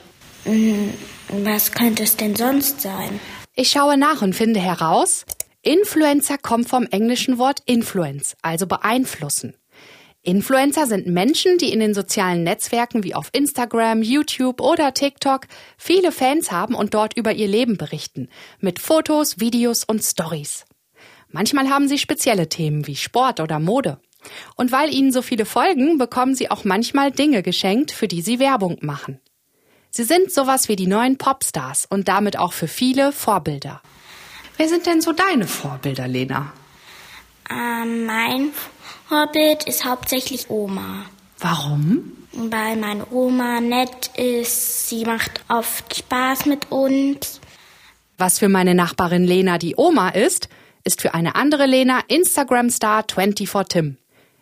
Was 1.29 1.73
könnte 1.73 2.03
es 2.03 2.17
denn 2.17 2.35
sonst 2.35 2.81
sein? 2.81 3.21
Ich 3.55 3.71
schaue 3.71 3.97
nach 3.97 4.23
und 4.23 4.35
finde 4.35 4.61
heraus, 4.61 5.27
Influencer 5.63 6.39
kommt 6.39 6.69
vom 6.69 6.87
englischen 6.87 7.39
Wort 7.39 7.61
influence, 7.67 8.37
also 8.43 8.67
beeinflussen. 8.67 9.55
Influencer 10.23 10.87
sind 10.87 11.07
Menschen, 11.07 11.59
die 11.59 11.73
in 11.73 11.81
den 11.81 11.95
sozialen 11.95 12.43
Netzwerken 12.43 13.05
wie 13.05 13.15
auf 13.15 13.31
Instagram, 13.33 14.03
YouTube 14.03 14.61
oder 14.61 14.93
TikTok 14.93 15.47
viele 15.77 16.13
Fans 16.13 16.51
haben 16.51 16.75
und 16.75 16.93
dort 16.93 17.17
über 17.17 17.33
ihr 17.33 17.49
Leben 17.49 17.77
berichten, 17.77 18.29
mit 18.61 18.79
Fotos, 18.79 19.39
Videos 19.41 19.85
und 19.85 20.03
Stories. 20.03 20.65
Manchmal 21.31 21.71
haben 21.71 21.89
sie 21.89 21.99
spezielle 21.99 22.49
Themen 22.49 22.87
wie 22.87 22.97
Sport 22.97 23.41
oder 23.41 23.59
Mode. 23.59 24.01
Und 24.57 24.73
weil 24.73 24.93
ihnen 24.93 25.13
so 25.13 25.23
viele 25.23 25.45
folgen, 25.45 25.99
bekommen 25.99 26.35
sie 26.35 26.51
auch 26.51 26.65
manchmal 26.65 27.13
Dinge 27.13 27.43
geschenkt, 27.43 27.93
für 27.93 28.09
die 28.09 28.23
sie 28.23 28.41
Werbung 28.41 28.79
machen. 28.81 29.21
Sie 29.91 30.05
sind 30.05 30.33
sowas 30.33 30.69
wie 30.69 30.77
die 30.77 30.87
neuen 30.87 31.17
Popstars 31.17 31.87
und 31.87 32.09
damit 32.09 32.39
auch 32.39 32.53
für 32.53 32.69
viele 32.69 33.13
Vorbilder. 33.13 33.81
Wer 34.57 34.69
sind 34.69 34.87
denn 34.87 35.01
so 35.01 35.13
deine 35.13 35.47
Vorbilder, 35.47 36.09
Lena? 36.09 36.53
Ähm, 37.51 38.05
mein 38.05 38.51
Vorbild 39.09 39.65
ist 39.65 39.85
hauptsächlich 39.85 40.51
Oma. 40.51 41.05
Warum? 41.39 42.13
Weil 42.33 42.77
meine 42.77 43.07
Oma 43.11 43.61
nett 43.61 44.11
ist, 44.17 44.89
sie 44.89 45.05
macht 45.05 45.41
oft 45.49 45.97
Spaß 45.97 46.47
mit 46.47 46.71
uns. 46.71 47.41
Was 48.19 48.39
für 48.39 48.49
meine 48.49 48.75
Nachbarin 48.75 49.25
Lena 49.25 49.59
die 49.59 49.75
Oma 49.77 50.11
ist, 50.11 50.49
ist 50.85 51.01
für 51.01 51.15
eine 51.15 51.37
andere 51.37 51.67
Lena 51.67 52.01
Instagram-Star 52.09 53.05
24 53.11 53.49
Tim. 53.69 53.97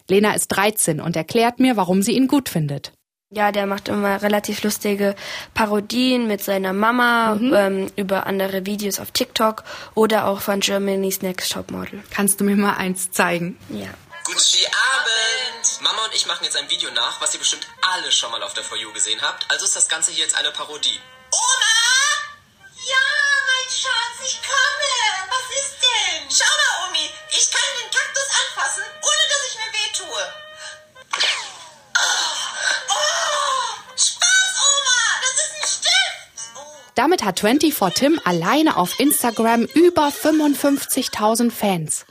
Lena 0.09 0.35
ist 0.35 0.49
13 0.49 1.01
und 1.01 1.17
erklärt 1.17 1.61
mir, 1.61 1.77
warum 1.77 2.03
sie 2.03 2.13
ihn 2.13 2.27
gut 2.29 2.49
findet. 2.49 2.93
Ja, 3.31 3.51
der 3.51 3.67
macht 3.67 3.89
immer 3.89 4.23
relativ 4.23 4.63
lustige 4.63 5.17
Parodien 5.53 6.29
mit 6.29 6.43
seiner 6.43 6.73
Mama 6.73 7.35
Mhm. 7.35 7.53
ähm, 7.55 7.87
über 7.97 8.27
andere 8.27 8.67
Videos 8.67 9.01
auf 9.01 9.11
TikTok 9.11 9.65
oder 9.95 10.27
auch 10.29 10.41
von 10.41 10.61
Germany's 10.61 11.23
Next 11.23 11.53
Top 11.53 11.71
Model. 11.73 12.03
Kannst 12.11 12.41
du 12.41 12.45
mir 12.45 12.57
mal 12.57 12.75
eins 12.77 13.11
zeigen? 13.11 13.57
Ja. 13.69 13.89
Guten 14.27 14.41
Abend! 14.41 15.81
Mama 15.83 16.05
und 16.05 16.13
ich 16.13 16.27
machen 16.27 16.43
jetzt 16.43 16.57
ein 16.57 16.69
Video 16.69 16.91
nach, 16.91 17.21
was 17.21 17.33
ihr 17.35 17.39
bestimmt 17.39 17.65
alle 17.81 18.11
schon 18.11 18.33
mal 18.33 18.43
auf 18.43 18.55
der 18.55 18.65
For 18.65 18.77
You 18.77 18.93
gesehen 18.93 19.23
habt. 19.23 19.49
Also 19.53 19.65
ist 19.65 19.77
das 19.77 19.89
Ganze 19.89 20.11
hier 20.11 20.25
jetzt 20.25 20.35
eine 20.35 20.51
Parodie. 20.51 21.01
Oma! 21.31 21.77
Ja, 22.89 23.07
mein 23.47 23.71
Schatz, 23.71 24.27
ich 24.27 24.41
komme. 24.43 25.31
Was 25.31 25.57
ist 25.57 25.77
denn? 25.81 26.29
Schau 26.29 26.45
mal, 26.57 26.89
Omi. 26.89 27.09
Ich 27.39 27.49
kann 27.53 27.63
den 27.81 27.91
Kaktus 27.93 28.27
anfassen, 28.43 28.83
ohne 29.01 29.25
dass 29.31 29.43
ich 29.49 29.55
mir 29.59 29.71
weh 29.79 29.91
tue. 29.97 30.23
Oh, 32.01 32.37
oh, 32.89 33.97
Spaß, 33.97 34.55
Oma! 34.59 35.03
Das 35.21 35.35
ist 35.35 35.55
ein 35.55 35.69
Stift! 35.69 36.57
Oh. 36.57 36.91
Damit 36.97 37.23
hat 37.23 37.39
24 37.39 37.95
Tim 37.95 38.21
alleine 38.25 38.77
auf 38.77 38.99
Instagram 38.99 39.63
über 39.63 40.09
55.000 40.09 41.53
Fans. 41.53 42.07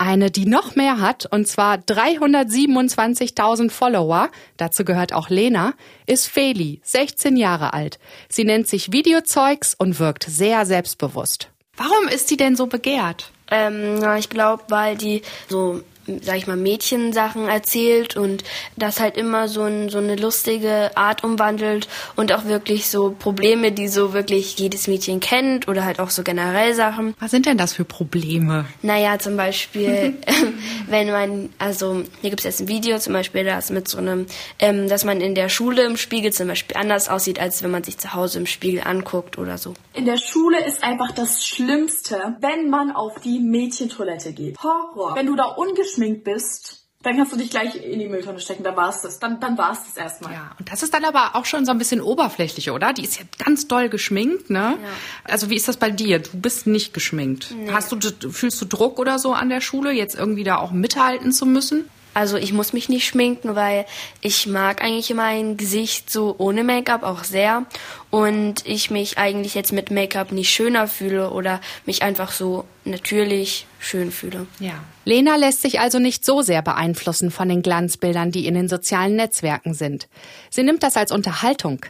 Eine, 0.00 0.30
die 0.30 0.46
noch 0.46 0.76
mehr 0.76 1.02
hat, 1.02 1.26
und 1.30 1.46
zwar 1.46 1.76
327.000 1.76 3.70
Follower, 3.70 4.30
dazu 4.56 4.86
gehört 4.86 5.12
auch 5.12 5.28
Lena, 5.28 5.74
ist 6.06 6.26
Feli, 6.26 6.80
16 6.82 7.36
Jahre 7.36 7.74
alt. 7.74 7.98
Sie 8.30 8.44
nennt 8.44 8.66
sich 8.66 8.92
Videozeugs 8.92 9.74
und 9.74 10.00
wirkt 10.00 10.24
sehr 10.24 10.64
selbstbewusst. 10.64 11.50
Warum 11.76 12.08
ist 12.08 12.30
die 12.30 12.38
denn 12.38 12.56
so 12.56 12.66
begehrt? 12.66 13.30
Ähm, 13.50 14.02
ich 14.18 14.30
glaube, 14.30 14.62
weil 14.70 14.96
die 14.96 15.20
so, 15.50 15.82
sag 16.22 16.36
ich 16.36 16.46
mal, 16.46 16.56
Mädchensachen 16.56 17.48
erzählt 17.48 18.16
und 18.16 18.44
das 18.76 19.00
halt 19.00 19.16
immer 19.16 19.48
so, 19.48 19.62
ein, 19.62 19.88
so 19.88 19.98
eine 19.98 20.16
lustige 20.16 20.96
Art 20.96 21.24
umwandelt 21.24 21.88
und 22.16 22.32
auch 22.32 22.44
wirklich 22.46 22.88
so 22.88 23.14
Probleme, 23.18 23.72
die 23.72 23.88
so 23.88 24.12
wirklich 24.12 24.58
jedes 24.58 24.88
Mädchen 24.88 25.20
kennt 25.20 25.68
oder 25.68 25.84
halt 25.84 26.00
auch 26.00 26.10
so 26.10 26.22
generell 26.22 26.74
Sachen. 26.74 27.14
Was 27.20 27.30
sind 27.30 27.46
denn 27.46 27.58
das 27.58 27.74
für 27.74 27.84
Probleme? 27.84 28.66
Naja, 28.82 29.18
zum 29.18 29.36
Beispiel, 29.36 30.14
wenn 30.88 31.10
man, 31.10 31.50
also 31.58 32.02
hier 32.20 32.30
gibt 32.30 32.40
es 32.40 32.44
jetzt 32.44 32.60
ein 32.60 32.68
Video 32.68 32.98
zum 32.98 33.12
Beispiel, 33.12 33.44
das 33.44 33.70
mit 33.70 33.88
so 33.88 33.98
einem, 33.98 34.26
ähm, 34.58 34.88
dass 34.88 35.04
man 35.04 35.20
in 35.20 35.34
der 35.34 35.48
Schule 35.48 35.84
im 35.84 35.96
Spiegel 35.96 36.32
zum 36.32 36.48
Beispiel 36.48 36.76
anders 36.76 37.08
aussieht, 37.08 37.38
als 37.40 37.62
wenn 37.62 37.70
man 37.70 37.84
sich 37.84 37.98
zu 37.98 38.14
Hause 38.14 38.38
im 38.38 38.46
Spiegel 38.46 38.82
anguckt 38.84 39.38
oder 39.38 39.58
so. 39.58 39.74
In 39.94 40.04
der 40.04 40.16
Schule 40.16 40.64
ist 40.64 40.82
einfach 40.82 41.12
das 41.12 41.44
Schlimmste, 41.46 42.36
wenn 42.40 42.70
man 42.70 42.90
auf 42.90 43.20
die 43.20 43.40
Mädchentoilette 43.40 44.32
geht. 44.32 44.56
Horror. 44.62 45.14
Wenn 45.14 45.26
du 45.26 45.36
da 45.36 45.44
ungeschminkt 45.44 45.99
bist, 46.24 46.80
dann 47.02 47.16
kannst 47.16 47.32
du 47.32 47.38
dich 47.38 47.48
gleich 47.48 47.76
in 47.76 47.98
die 47.98 48.08
Mülltonne 48.08 48.40
stecken, 48.40 48.62
dann 48.62 48.76
war's 48.76 49.00
das. 49.00 49.18
Dann, 49.18 49.40
dann 49.40 49.56
war's 49.56 49.84
das 49.86 49.96
erstmal. 49.96 50.34
Ja, 50.34 50.54
und 50.58 50.70
das 50.70 50.82
ist 50.82 50.92
dann 50.92 51.04
aber 51.06 51.34
auch 51.34 51.46
schon 51.46 51.64
so 51.64 51.70
ein 51.70 51.78
bisschen 51.78 52.02
oberflächlich, 52.02 52.70
oder? 52.70 52.92
Die 52.92 53.02
ist 53.02 53.18
ja 53.18 53.24
ganz 53.42 53.66
doll 53.68 53.88
geschminkt, 53.88 54.50
ne? 54.50 54.76
Also 55.24 55.48
wie 55.48 55.56
ist 55.56 55.66
das 55.66 55.78
bei 55.78 55.90
dir? 55.90 56.18
Du 56.18 56.38
bist 56.38 56.66
nicht 56.66 56.92
geschminkt. 56.92 57.54
Hast 57.72 57.92
du 57.92 58.30
fühlst 58.30 58.60
du 58.60 58.66
Druck 58.66 58.98
oder 58.98 59.18
so 59.18 59.32
an 59.32 59.48
der 59.48 59.62
Schule, 59.62 59.92
jetzt 59.92 60.14
irgendwie 60.14 60.44
da 60.44 60.58
auch 60.58 60.72
mithalten 60.72 61.32
zu 61.32 61.46
müssen? 61.46 61.88
Also 62.12 62.36
ich 62.36 62.52
muss 62.52 62.72
mich 62.72 62.88
nicht 62.88 63.06
schminken, 63.06 63.54
weil 63.54 63.86
ich 64.20 64.46
mag 64.46 64.82
eigentlich 64.82 65.14
mein 65.14 65.56
Gesicht 65.56 66.10
so 66.10 66.34
ohne 66.38 66.64
Make-up 66.64 67.02
auch 67.02 67.24
sehr 67.24 67.66
und 68.10 68.66
ich 68.66 68.90
mich 68.90 69.18
eigentlich 69.18 69.54
jetzt 69.54 69.72
mit 69.72 69.90
Make-up 69.90 70.32
nicht 70.32 70.50
schöner 70.50 70.88
fühle 70.88 71.30
oder 71.30 71.60
mich 71.86 72.02
einfach 72.02 72.32
so 72.32 72.64
natürlich 72.84 73.66
schön 73.78 74.10
fühle. 74.10 74.46
Ja. 74.58 74.74
Lena 75.04 75.36
lässt 75.36 75.62
sich 75.62 75.78
also 75.78 75.98
nicht 75.98 76.24
so 76.24 76.42
sehr 76.42 76.62
beeinflussen 76.62 77.30
von 77.30 77.48
den 77.48 77.62
Glanzbildern, 77.62 78.32
die 78.32 78.46
in 78.46 78.54
den 78.54 78.68
sozialen 78.68 79.16
Netzwerken 79.16 79.74
sind. 79.74 80.08
Sie 80.50 80.62
nimmt 80.62 80.82
das 80.82 80.96
als 80.96 81.12
Unterhaltung. 81.12 81.86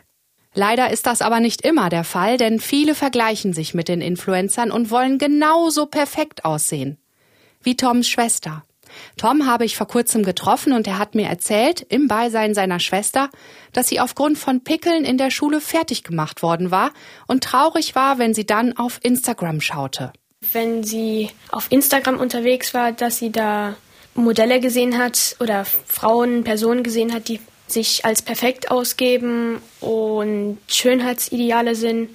Leider 0.53 0.91
ist 0.91 1.07
das 1.07 1.23
aber 1.23 1.41
nicht 1.41 1.63
immer 1.63 1.89
der 1.91 2.05
Fall, 2.05 2.37
denn 2.37 2.59
viele 2.59 2.95
vergleichen 2.95 3.53
sich 3.53 3.73
mit 3.73 3.89
den 3.89 4.01
Influencern 4.01 4.73
und 4.73 4.91
wollen 4.91 5.19
genauso 5.19 5.87
perfekt 5.87 6.45
aussehen. 6.45 6.99
Wie 7.63 7.77
Toms 7.77 8.09
Schwester. 8.09 8.65
Tom 9.17 9.47
habe 9.47 9.65
ich 9.65 9.77
vor 9.77 9.87
kurzem 9.89 10.25
getroffen 10.25 10.73
und 10.73 10.87
er 10.87 10.99
hat 10.99 11.15
mir 11.15 11.27
erzählt, 11.27 11.85
im 11.89 12.09
Beisein 12.09 12.55
seiner 12.55 12.81
Schwester, 12.81 13.31
dass 13.73 13.89
sie 13.89 14.01
aufgrund 14.01 14.39
von 14.39 14.63
Pickeln 14.63 15.05
in 15.05 15.19
der 15.19 15.31
Schule 15.31 15.61
fertig 15.61 16.05
gemacht 16.05 16.43
worden 16.43 16.71
war 16.71 16.93
und 17.27 17.45
traurig 17.45 17.95
war, 17.95 18.19
wenn 18.19 18.35
sie 18.35 18.47
dann 18.47 18.77
auf 18.77 19.01
Instagram 19.03 19.61
schaute. 19.61 20.13
Wenn 20.53 20.83
sie 20.85 21.31
auf 21.51 21.67
Instagram 21.71 22.19
unterwegs 22.19 22.73
war, 22.75 22.93
dass 22.93 23.19
sie 23.19 23.31
da 23.31 23.77
Modelle 24.15 24.61
gesehen 24.61 24.99
hat 24.99 25.37
oder 25.41 25.65
Frauen, 25.65 26.45
Personen 26.45 26.83
gesehen 26.83 27.13
hat, 27.13 27.29
die 27.29 27.41
sich 27.67 28.05
als 28.05 28.23
perfekt 28.23 28.71
ausgeben 28.71 29.61
und 29.81 30.59
Schönheitsideale 30.67 31.75
sind 31.75 32.11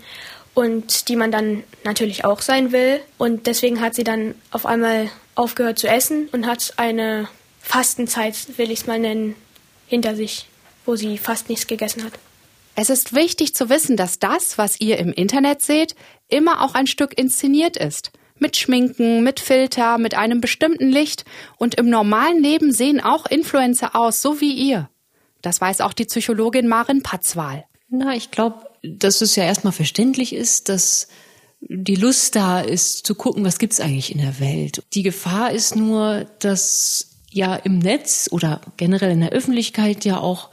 und 0.55 1.09
die 1.09 1.15
man 1.15 1.31
dann 1.31 1.63
natürlich 1.83 2.25
auch 2.25 2.41
sein 2.41 2.71
will. 2.71 2.99
Und 3.19 3.45
deswegen 3.45 3.81
hat 3.81 3.93
sie 3.93 4.03
dann 4.03 4.33
auf 4.49 4.65
einmal 4.65 5.09
aufgehört 5.35 5.77
zu 5.77 5.87
essen 5.87 6.29
und 6.31 6.47
hat 6.47 6.73
eine 6.77 7.27
Fastenzeit, 7.61 8.57
will 8.57 8.71
ich 8.71 8.79
es 8.79 8.87
mal 8.87 8.97
nennen, 8.97 9.35
hinter 9.85 10.15
sich, 10.15 10.47
wo 10.85 10.95
sie 10.95 11.19
fast 11.19 11.49
nichts 11.49 11.67
gegessen 11.67 12.03
hat. 12.03 12.13
Es 12.75 12.89
ist 12.89 13.13
wichtig 13.13 13.53
zu 13.53 13.69
wissen, 13.69 13.95
dass 13.95 14.19
das, 14.19 14.57
was 14.57 14.81
ihr 14.81 14.97
im 14.97 15.13
Internet 15.13 15.61
seht, 15.61 15.95
immer 16.27 16.61
auch 16.61 16.73
ein 16.73 16.87
Stück 16.87 17.17
inszeniert 17.17 17.77
ist. 17.77 18.11
Mit 18.37 18.57
Schminken, 18.57 19.23
mit 19.23 19.39
Filter, 19.39 19.97
mit 19.97 20.15
einem 20.15 20.41
bestimmten 20.41 20.89
Licht 20.89 21.23
und 21.57 21.75
im 21.75 21.89
normalen 21.89 22.41
Leben 22.41 22.73
sehen 22.73 22.99
auch 23.01 23.25
Influencer 23.27 23.95
aus, 23.95 24.21
so 24.21 24.41
wie 24.41 24.53
ihr. 24.53 24.89
Das 25.41 25.61
weiß 25.61 25.81
auch 25.81 25.93
die 25.93 26.05
Psychologin 26.05 26.67
Marin 26.67 27.01
Patzwal. 27.01 27.65
Na, 27.87 28.13
ich 28.13 28.31
glaube, 28.31 28.67
dass 28.87 29.21
es 29.21 29.35
ja 29.35 29.43
erstmal 29.43 29.73
verständlich 29.73 30.33
ist, 30.33 30.69
dass 30.69 31.07
die 31.61 31.95
Lust 31.95 32.35
da 32.35 32.59
ist, 32.61 33.05
zu 33.05 33.15
gucken, 33.15 33.43
was 33.43 33.59
gibt's 33.59 33.79
eigentlich 33.79 34.11
in 34.11 34.21
der 34.21 34.39
Welt. 34.39 34.83
Die 34.93 35.03
Gefahr 35.03 35.51
ist 35.51 35.75
nur, 35.75 36.25
dass 36.39 37.09
ja 37.31 37.55
im 37.55 37.79
Netz 37.79 38.29
oder 38.31 38.61
generell 38.77 39.11
in 39.11 39.21
der 39.21 39.31
Öffentlichkeit 39.31 40.05
ja 40.05 40.19
auch 40.19 40.49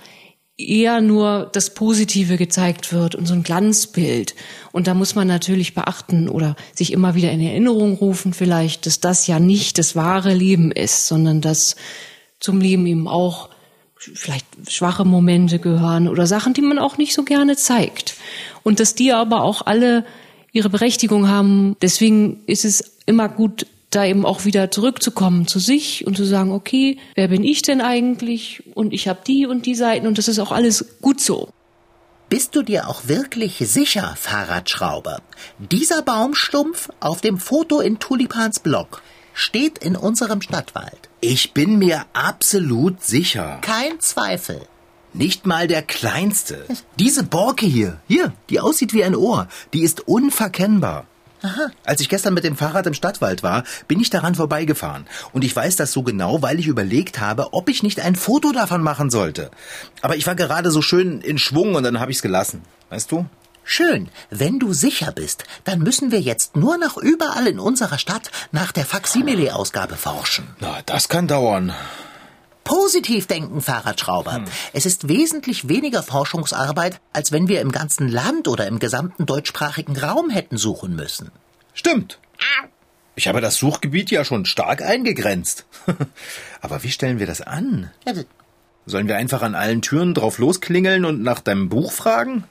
eher 0.56 1.00
nur 1.00 1.50
das 1.52 1.74
Positive 1.74 2.36
gezeigt 2.36 2.92
wird 2.92 3.14
und 3.14 3.26
so 3.26 3.34
ein 3.34 3.42
Glanzbild. 3.42 4.34
Und 4.70 4.86
da 4.86 4.94
muss 4.94 5.14
man 5.14 5.26
natürlich 5.26 5.74
beachten 5.74 6.28
oder 6.28 6.56
sich 6.74 6.92
immer 6.92 7.14
wieder 7.14 7.30
in 7.30 7.40
Erinnerung 7.40 7.94
rufen 7.94 8.32
vielleicht, 8.32 8.86
dass 8.86 9.00
das 9.00 9.26
ja 9.26 9.38
nicht 9.38 9.78
das 9.78 9.96
wahre 9.96 10.34
Leben 10.34 10.70
ist, 10.72 11.08
sondern 11.08 11.40
dass 11.40 11.76
zum 12.38 12.60
Leben 12.60 12.86
eben 12.86 13.08
auch 13.08 13.50
vielleicht 13.98 14.41
schwache 14.68 15.04
Momente 15.04 15.58
gehören 15.58 16.08
oder 16.08 16.26
Sachen, 16.26 16.54
die 16.54 16.62
man 16.62 16.78
auch 16.78 16.98
nicht 16.98 17.14
so 17.14 17.22
gerne 17.22 17.56
zeigt. 17.56 18.16
Und 18.62 18.80
dass 18.80 18.94
die 18.94 19.12
aber 19.12 19.42
auch 19.42 19.66
alle 19.66 20.04
ihre 20.52 20.70
Berechtigung 20.70 21.28
haben. 21.28 21.76
Deswegen 21.80 22.42
ist 22.46 22.64
es 22.64 22.98
immer 23.06 23.28
gut, 23.28 23.66
da 23.90 24.04
eben 24.04 24.24
auch 24.24 24.44
wieder 24.44 24.70
zurückzukommen 24.70 25.46
zu 25.46 25.58
sich 25.58 26.06
und 26.06 26.16
zu 26.16 26.24
sagen, 26.24 26.52
okay, 26.52 26.98
wer 27.14 27.28
bin 27.28 27.44
ich 27.44 27.62
denn 27.62 27.80
eigentlich? 27.80 28.62
Und 28.74 28.92
ich 28.92 29.08
habe 29.08 29.20
die 29.26 29.46
und 29.46 29.66
die 29.66 29.74
Seiten 29.74 30.06
und 30.06 30.18
das 30.18 30.28
ist 30.28 30.38
auch 30.38 30.52
alles 30.52 31.00
gut 31.00 31.20
so. 31.20 31.48
Bist 32.28 32.56
du 32.56 32.62
dir 32.62 32.88
auch 32.88 33.08
wirklich 33.08 33.58
sicher, 33.58 34.14
Fahrradschrauber? 34.16 35.20
Dieser 35.58 36.00
Baumstumpf 36.00 36.88
auf 37.00 37.20
dem 37.20 37.36
Foto 37.36 37.80
in 37.80 37.98
Tulipans 37.98 38.60
Blog 38.60 39.02
steht 39.34 39.78
in 39.78 39.96
unserem 39.96 40.40
Stadtwald. 40.42 41.08
Ich 41.20 41.52
bin 41.52 41.78
mir 41.78 42.04
absolut 42.12 43.02
sicher. 43.02 43.58
Kein 43.62 44.00
Zweifel. 44.00 44.66
Nicht 45.14 45.46
mal 45.46 45.68
der 45.68 45.82
kleinste. 45.82 46.64
Diese 46.98 47.22
Borke 47.22 47.66
hier, 47.66 48.00
hier, 48.08 48.32
die 48.48 48.60
aussieht 48.60 48.94
wie 48.94 49.04
ein 49.04 49.14
Ohr, 49.14 49.48
die 49.74 49.82
ist 49.82 50.00
unverkennbar. 50.08 51.06
Aha. 51.42 51.70
Als 51.84 52.00
ich 52.00 52.08
gestern 52.08 52.34
mit 52.34 52.44
dem 52.44 52.56
Fahrrad 52.56 52.86
im 52.86 52.94
Stadtwald 52.94 53.42
war, 53.42 53.64
bin 53.88 54.00
ich 54.00 54.10
daran 54.10 54.36
vorbeigefahren. 54.36 55.06
Und 55.32 55.42
ich 55.44 55.54
weiß 55.54 55.76
das 55.76 55.92
so 55.92 56.02
genau, 56.02 56.40
weil 56.40 56.60
ich 56.60 56.68
überlegt 56.68 57.20
habe, 57.20 57.52
ob 57.52 57.68
ich 57.68 57.82
nicht 57.82 58.00
ein 58.00 58.14
Foto 58.14 58.52
davon 58.52 58.80
machen 58.80 59.10
sollte. 59.10 59.50
Aber 60.02 60.16
ich 60.16 60.26
war 60.26 60.36
gerade 60.36 60.70
so 60.70 60.82
schön 60.82 61.20
in 61.20 61.38
Schwung 61.38 61.74
und 61.74 61.82
dann 61.82 61.98
habe 61.98 62.12
ich's 62.12 62.22
gelassen. 62.22 62.62
Weißt 62.90 63.10
du? 63.10 63.26
Schön. 63.64 64.08
Wenn 64.30 64.58
du 64.58 64.72
sicher 64.72 65.12
bist, 65.12 65.44
dann 65.64 65.78
müssen 65.78 66.10
wir 66.10 66.20
jetzt 66.20 66.56
nur 66.56 66.78
noch 66.78 66.96
überall 66.96 67.46
in 67.46 67.58
unserer 67.58 67.98
Stadt 67.98 68.30
nach 68.50 68.72
der 68.72 68.84
Faksimile-Ausgabe 68.84 69.96
forschen. 69.96 70.48
Na, 70.60 70.80
das 70.84 71.08
kann 71.08 71.28
dauern. 71.28 71.72
Positiv 72.64 73.26
denken, 73.26 73.60
Fahrradschrauber. 73.60 74.36
Hm. 74.36 74.44
Es 74.72 74.86
ist 74.86 75.08
wesentlich 75.08 75.68
weniger 75.68 76.02
Forschungsarbeit, 76.02 77.00
als 77.12 77.32
wenn 77.32 77.48
wir 77.48 77.60
im 77.60 77.72
ganzen 77.72 78.08
Land 78.08 78.46
oder 78.48 78.66
im 78.66 78.78
gesamten 78.78 79.26
deutschsprachigen 79.26 79.96
Raum 79.96 80.30
hätten 80.30 80.56
suchen 80.56 80.94
müssen. 80.94 81.30
Stimmt. 81.74 82.18
Ich 83.14 83.28
habe 83.28 83.40
das 83.40 83.56
Suchgebiet 83.56 84.10
ja 84.10 84.24
schon 84.24 84.46
stark 84.46 84.82
eingegrenzt. 84.82 85.66
Aber 86.60 86.82
wie 86.82 86.90
stellen 86.90 87.18
wir 87.18 87.26
das 87.26 87.40
an? 87.40 87.90
Sollen 88.86 89.08
wir 89.08 89.16
einfach 89.16 89.42
an 89.42 89.54
allen 89.54 89.82
Türen 89.82 90.14
drauf 90.14 90.38
losklingeln 90.38 91.04
und 91.04 91.22
nach 91.22 91.40
deinem 91.40 91.68
Buch 91.68 91.92
fragen? 91.92 92.44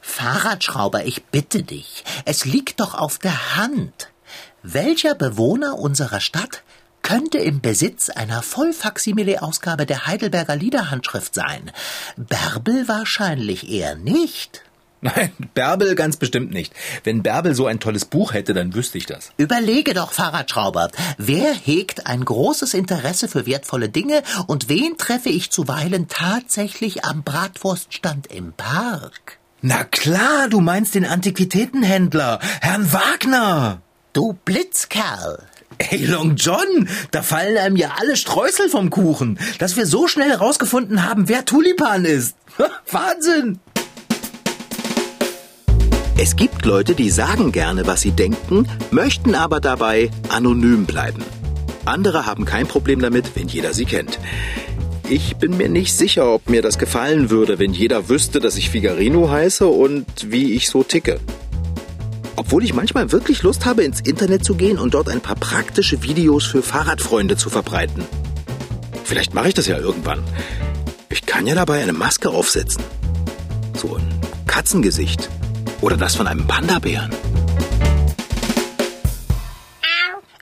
Fahrradschrauber, 0.00 1.04
ich 1.04 1.24
bitte 1.24 1.62
dich. 1.62 2.04
Es 2.24 2.44
liegt 2.44 2.80
doch 2.80 2.94
auf 2.94 3.18
der 3.18 3.56
Hand. 3.56 4.08
Welcher 4.62 5.14
Bewohner 5.14 5.78
unserer 5.78 6.20
Stadt 6.20 6.62
könnte 7.02 7.38
im 7.38 7.60
Besitz 7.60 8.10
einer 8.10 8.42
Vollfaksimile-Ausgabe 8.42 9.86
der 9.86 10.06
Heidelberger 10.06 10.56
Liederhandschrift 10.56 11.34
sein? 11.34 11.72
Bärbel 12.16 12.88
wahrscheinlich 12.88 13.70
eher 13.70 13.94
nicht. 13.94 14.62
Nein, 15.02 15.32
Bärbel 15.54 15.94
ganz 15.94 16.18
bestimmt 16.18 16.52
nicht. 16.52 16.74
Wenn 17.04 17.22
Bärbel 17.22 17.54
so 17.54 17.66
ein 17.66 17.80
tolles 17.80 18.04
Buch 18.04 18.34
hätte, 18.34 18.52
dann 18.52 18.74
wüsste 18.74 18.98
ich 18.98 19.06
das. 19.06 19.32
Überlege 19.38 19.94
doch, 19.94 20.12
Fahrradschrauber. 20.12 20.90
Wer 21.16 21.54
hegt 21.54 22.06
ein 22.06 22.22
großes 22.22 22.74
Interesse 22.74 23.26
für 23.26 23.46
wertvolle 23.46 23.88
Dinge 23.88 24.22
und 24.46 24.68
wen 24.68 24.98
treffe 24.98 25.30
ich 25.30 25.50
zuweilen 25.50 26.08
tatsächlich 26.08 27.04
am 27.06 27.22
Bratwurststand 27.22 28.26
im 28.26 28.52
Park? 28.52 29.39
Na 29.62 29.84
klar, 29.84 30.48
du 30.48 30.60
meinst 30.60 30.94
den 30.94 31.04
Antiquitätenhändler, 31.04 32.38
Herrn 32.62 32.90
Wagner. 32.94 33.82
Du 34.14 34.32
Blitzkerl. 34.46 35.42
Hey, 35.78 36.06
Long 36.06 36.36
John, 36.36 36.88
da 37.10 37.22
fallen 37.22 37.58
einem 37.58 37.76
ja 37.76 37.92
alle 37.98 38.16
Streusel 38.16 38.70
vom 38.70 38.88
Kuchen, 38.88 39.38
dass 39.58 39.76
wir 39.76 39.84
so 39.84 40.08
schnell 40.08 40.30
herausgefunden 40.30 41.06
haben, 41.06 41.28
wer 41.28 41.44
Tulipan 41.44 42.06
ist. 42.06 42.36
Wahnsinn! 42.90 43.60
Es 46.18 46.36
gibt 46.36 46.64
Leute, 46.64 46.94
die 46.94 47.10
sagen 47.10 47.52
gerne, 47.52 47.86
was 47.86 48.00
sie 48.00 48.12
denken, 48.12 48.66
möchten 48.90 49.34
aber 49.34 49.60
dabei 49.60 50.10
anonym 50.30 50.86
bleiben. 50.86 51.22
Andere 51.84 52.24
haben 52.24 52.46
kein 52.46 52.66
Problem 52.66 53.00
damit, 53.00 53.36
wenn 53.36 53.48
jeder 53.48 53.74
sie 53.74 53.84
kennt. 53.84 54.18
Ich 55.10 55.34
bin 55.38 55.56
mir 55.56 55.68
nicht 55.68 55.92
sicher, 55.92 56.32
ob 56.32 56.48
mir 56.48 56.62
das 56.62 56.78
gefallen 56.78 57.30
würde, 57.30 57.58
wenn 57.58 57.72
jeder 57.72 58.08
wüsste, 58.08 58.38
dass 58.38 58.56
ich 58.56 58.70
Figarino 58.70 59.28
heiße 59.28 59.66
und 59.66 60.06
wie 60.30 60.52
ich 60.52 60.68
so 60.68 60.84
ticke. 60.84 61.18
Obwohl 62.36 62.62
ich 62.62 62.74
manchmal 62.74 63.10
wirklich 63.10 63.42
Lust 63.42 63.66
habe, 63.66 63.82
ins 63.82 64.00
Internet 64.00 64.44
zu 64.44 64.54
gehen 64.54 64.78
und 64.78 64.94
dort 64.94 65.08
ein 65.08 65.20
paar 65.20 65.34
praktische 65.34 66.04
Videos 66.04 66.46
für 66.46 66.62
Fahrradfreunde 66.62 67.36
zu 67.36 67.50
verbreiten. 67.50 68.04
Vielleicht 69.02 69.34
mache 69.34 69.48
ich 69.48 69.54
das 69.54 69.66
ja 69.66 69.78
irgendwann. 69.78 70.22
Ich 71.08 71.26
kann 71.26 71.44
ja 71.48 71.56
dabei 71.56 71.82
eine 71.82 71.92
Maske 71.92 72.30
aufsetzen. 72.30 72.84
So 73.74 73.96
ein 73.96 74.06
Katzengesicht. 74.46 75.28
Oder 75.80 75.96
das 75.96 76.14
von 76.14 76.28
einem 76.28 76.46
Panda-Bären. 76.46 77.10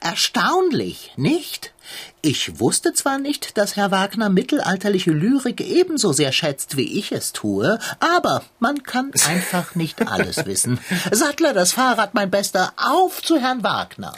Erstaunlich, 0.02 1.14
nicht? 1.16 1.72
Ich 2.20 2.59
wusste 2.59 2.92
zwar 2.94 3.18
nicht, 3.18 3.57
dass 3.57 3.76
Herr 3.76 3.92
Wagner 3.92 4.28
mittelalterliche 4.28 5.12
Lyrik 5.12 5.61
ebenso 5.61 6.12
sehr 6.12 6.33
schätzt, 6.33 6.76
wie 6.76 6.98
ich 6.98 7.12
es 7.12 7.33
tue, 7.33 7.78
aber 8.00 8.42
man 8.59 8.83
kann 8.83 9.12
einfach 9.28 9.76
nicht 9.76 10.07
alles 10.09 10.44
wissen. 10.44 10.81
Sattler 11.12 11.52
das 11.52 11.72
Fahrrad, 11.72 12.14
mein 12.14 12.31
Bester, 12.31 12.72
auf 12.76 13.22
zu 13.22 13.38
Herrn 13.38 13.62
Wagner. 13.62 14.14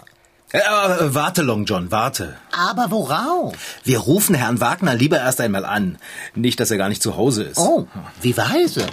Äh, 0.53 0.61
warte, 1.01 1.43
Long 1.43 1.65
John, 1.67 1.91
warte. 1.93 2.37
Aber 2.51 2.91
worauf? 2.91 3.55
Wir 3.85 3.99
rufen 3.99 4.35
Herrn 4.35 4.61
Wagner 4.61 4.95
lieber 4.95 5.19
erst 5.19 5.41
einmal 5.41 5.65
an. 5.65 5.99
Nicht, 6.35 6.59
dass 6.59 6.71
er 6.71 6.79
gar 6.79 6.89
nicht 6.89 7.03
zu 7.03 7.17
Hause 7.17 7.45
ist. 7.45 7.59
Oh, 7.59 7.87
wie 8.21 8.37
weise. 8.37 8.87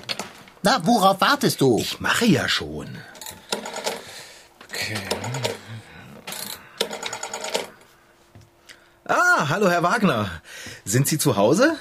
Na, 0.63 0.81
worauf 0.83 1.21
wartest 1.21 1.61
du? 1.61 1.79
Ich 1.79 1.99
mache 1.99 2.25
ja 2.25 2.47
schon. 2.47 2.89
Okay. 4.69 4.97
Ah, 9.09 9.47
hallo, 9.47 9.69
Herr 9.69 9.83
Wagner. 9.83 10.29
Sind 10.83 11.07
Sie 11.07 11.17
zu 11.17 11.37
Hause? 11.37 11.77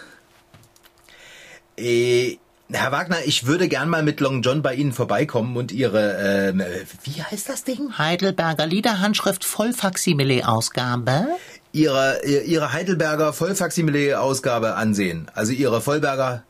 Äh, 1.76 2.38
Herr 2.70 2.92
Wagner, 2.92 3.18
ich 3.24 3.46
würde 3.46 3.66
gern 3.68 3.88
mal 3.88 4.04
mit 4.04 4.20
Long 4.20 4.42
John 4.42 4.62
bei 4.62 4.74
Ihnen 4.74 4.92
vorbeikommen 4.92 5.56
und 5.56 5.72
Ihre, 5.72 6.50
ähm, 6.50 6.62
wie 7.02 7.22
heißt 7.22 7.48
das 7.48 7.64
Ding? 7.64 7.98
Heidelberger 7.98 8.66
Liederhandschrift 8.66 9.44
Vollfaksimile-Ausgabe? 9.44 11.26
Ihre, 11.72 12.24
Ihre 12.24 12.72
Heidelberger 12.72 13.32
Vollfaksimile-Ausgabe 13.32 14.76
ansehen. 14.76 15.28
Also 15.34 15.52
Ihre 15.52 15.80
Vollberger, 15.80 16.44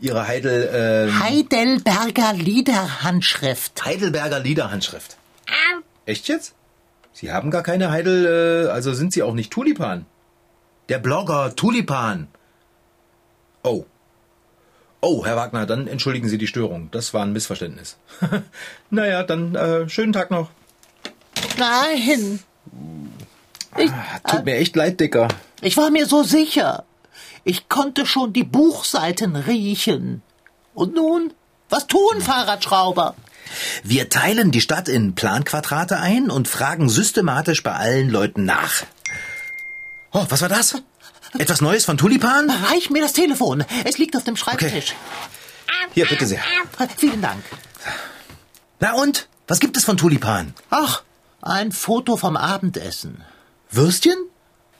Ihre 0.00 0.28
Heidel, 0.28 0.70
ähm, 0.72 1.18
Heidelberger 1.22 2.34
Liederhandschrift. 2.34 3.84
Heidelberger 3.86 4.38
Liederhandschrift. 4.38 5.16
Echt 6.04 6.28
jetzt? 6.28 6.54
Sie 7.12 7.32
haben 7.32 7.50
gar 7.50 7.62
keine 7.62 7.90
Heidel, 7.90 8.66
äh, 8.66 8.70
also 8.70 8.92
sind 8.94 9.12
Sie 9.12 9.22
auch 9.22 9.34
nicht 9.34 9.52
Tulipan? 9.52 10.06
Der 10.88 10.98
Blogger 10.98 11.54
Tulipan. 11.54 12.28
Oh. 13.62 13.84
Oh, 15.00 15.24
Herr 15.24 15.36
Wagner, 15.36 15.66
dann 15.66 15.86
entschuldigen 15.86 16.28
Sie 16.28 16.38
die 16.38 16.46
Störung. 16.46 16.88
Das 16.90 17.14
war 17.14 17.22
ein 17.22 17.32
Missverständnis. 17.32 17.96
naja, 18.90 19.22
dann 19.22 19.54
äh, 19.54 19.88
schönen 19.88 20.12
Tag 20.12 20.30
noch. 20.30 20.50
Nein. 21.58 22.40
Ich, 23.78 23.90
Tut 24.28 24.44
mir 24.44 24.56
echt 24.56 24.76
leid, 24.76 25.00
Dicker. 25.00 25.28
Ich 25.62 25.76
war 25.76 25.90
mir 25.90 26.06
so 26.06 26.22
sicher. 26.22 26.84
Ich 27.44 27.68
konnte 27.68 28.04
schon 28.04 28.32
die 28.32 28.44
Buchseiten 28.44 29.36
riechen. 29.36 30.22
Und 30.74 30.94
nun? 30.94 31.32
Was 31.68 31.86
tun 31.86 32.20
Fahrradschrauber? 32.20 33.14
Wir 33.82 34.08
teilen 34.08 34.50
die 34.50 34.60
Stadt 34.60 34.88
in 34.88 35.14
Planquadrate 35.14 35.98
ein 35.98 36.30
und 36.30 36.48
fragen 36.48 36.88
systematisch 36.88 37.62
bei 37.62 37.72
allen 37.72 38.10
Leuten 38.10 38.44
nach. 38.44 38.84
Oh, 40.12 40.26
was 40.28 40.42
war 40.42 40.48
das? 40.48 40.76
Etwas 41.38 41.60
Neues 41.60 41.84
von 41.84 41.96
Tulipan? 41.96 42.50
Reich 42.50 42.90
mir 42.90 43.02
das 43.02 43.12
Telefon. 43.12 43.64
Es 43.84 43.98
liegt 43.98 44.16
auf 44.16 44.24
dem 44.24 44.36
Schreibtisch. 44.36 44.94
Hier, 45.94 46.06
bitte 46.06 46.26
sehr. 46.26 46.42
Vielen 46.96 47.22
Dank. 47.22 47.42
Na 48.80 48.94
und? 48.94 49.28
Was 49.46 49.60
gibt 49.60 49.76
es 49.76 49.84
von 49.84 49.96
Tulipan? 49.96 50.54
Ach, 50.70 51.02
ein 51.42 51.72
Foto 51.72 52.16
vom 52.16 52.36
Abendessen. 52.36 53.24
Würstchen? 53.70 54.16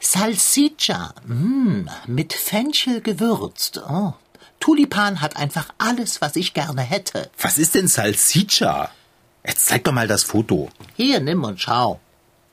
Salsiccia. 0.01 1.15
Mm, 1.27 1.89
mit 2.07 2.33
Fenchel 2.33 3.01
gewürzt. 3.01 3.83
Oh. 3.89 4.15
Tulipan 4.61 5.21
hat 5.21 5.37
einfach 5.37 5.69
alles, 5.79 6.21
was 6.21 6.37
ich 6.37 6.55
gerne 6.55 6.83
hätte. 6.83 7.31
Was 7.41 7.59
ist 7.59 7.75
denn 7.75 7.89
Salsiccia? 7.89 8.91
Jetzt 9.47 9.67
zeig 9.67 9.85
doch 9.85 9.93
mal 9.93 10.09
das 10.09 10.23
Foto. 10.23 10.71
Hier, 10.97 11.21
nimm 11.21 11.45
und 11.45 11.61
schau. 11.61 12.01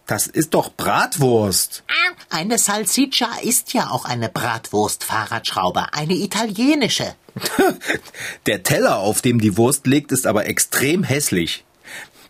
Das 0.06 0.26
ist 0.26 0.54
doch 0.54 0.72
Bratwurst. 0.72 1.84
Eine 2.30 2.58
Salsiccia 2.58 3.28
ist 3.44 3.74
ja 3.74 3.90
auch 3.90 4.06
eine 4.06 4.30
Bratwurst, 4.30 5.04
Fahrradschrauber. 5.04 5.94
Eine 5.94 6.14
italienische. 6.14 7.14
Der 8.46 8.64
Teller, 8.64 9.00
auf 9.00 9.22
dem 9.22 9.42
die 9.42 9.58
Wurst 9.58 9.86
liegt, 9.86 10.14
ist 10.14 10.26
aber 10.26 10.48
extrem 10.48 11.04
hässlich. 11.04 11.66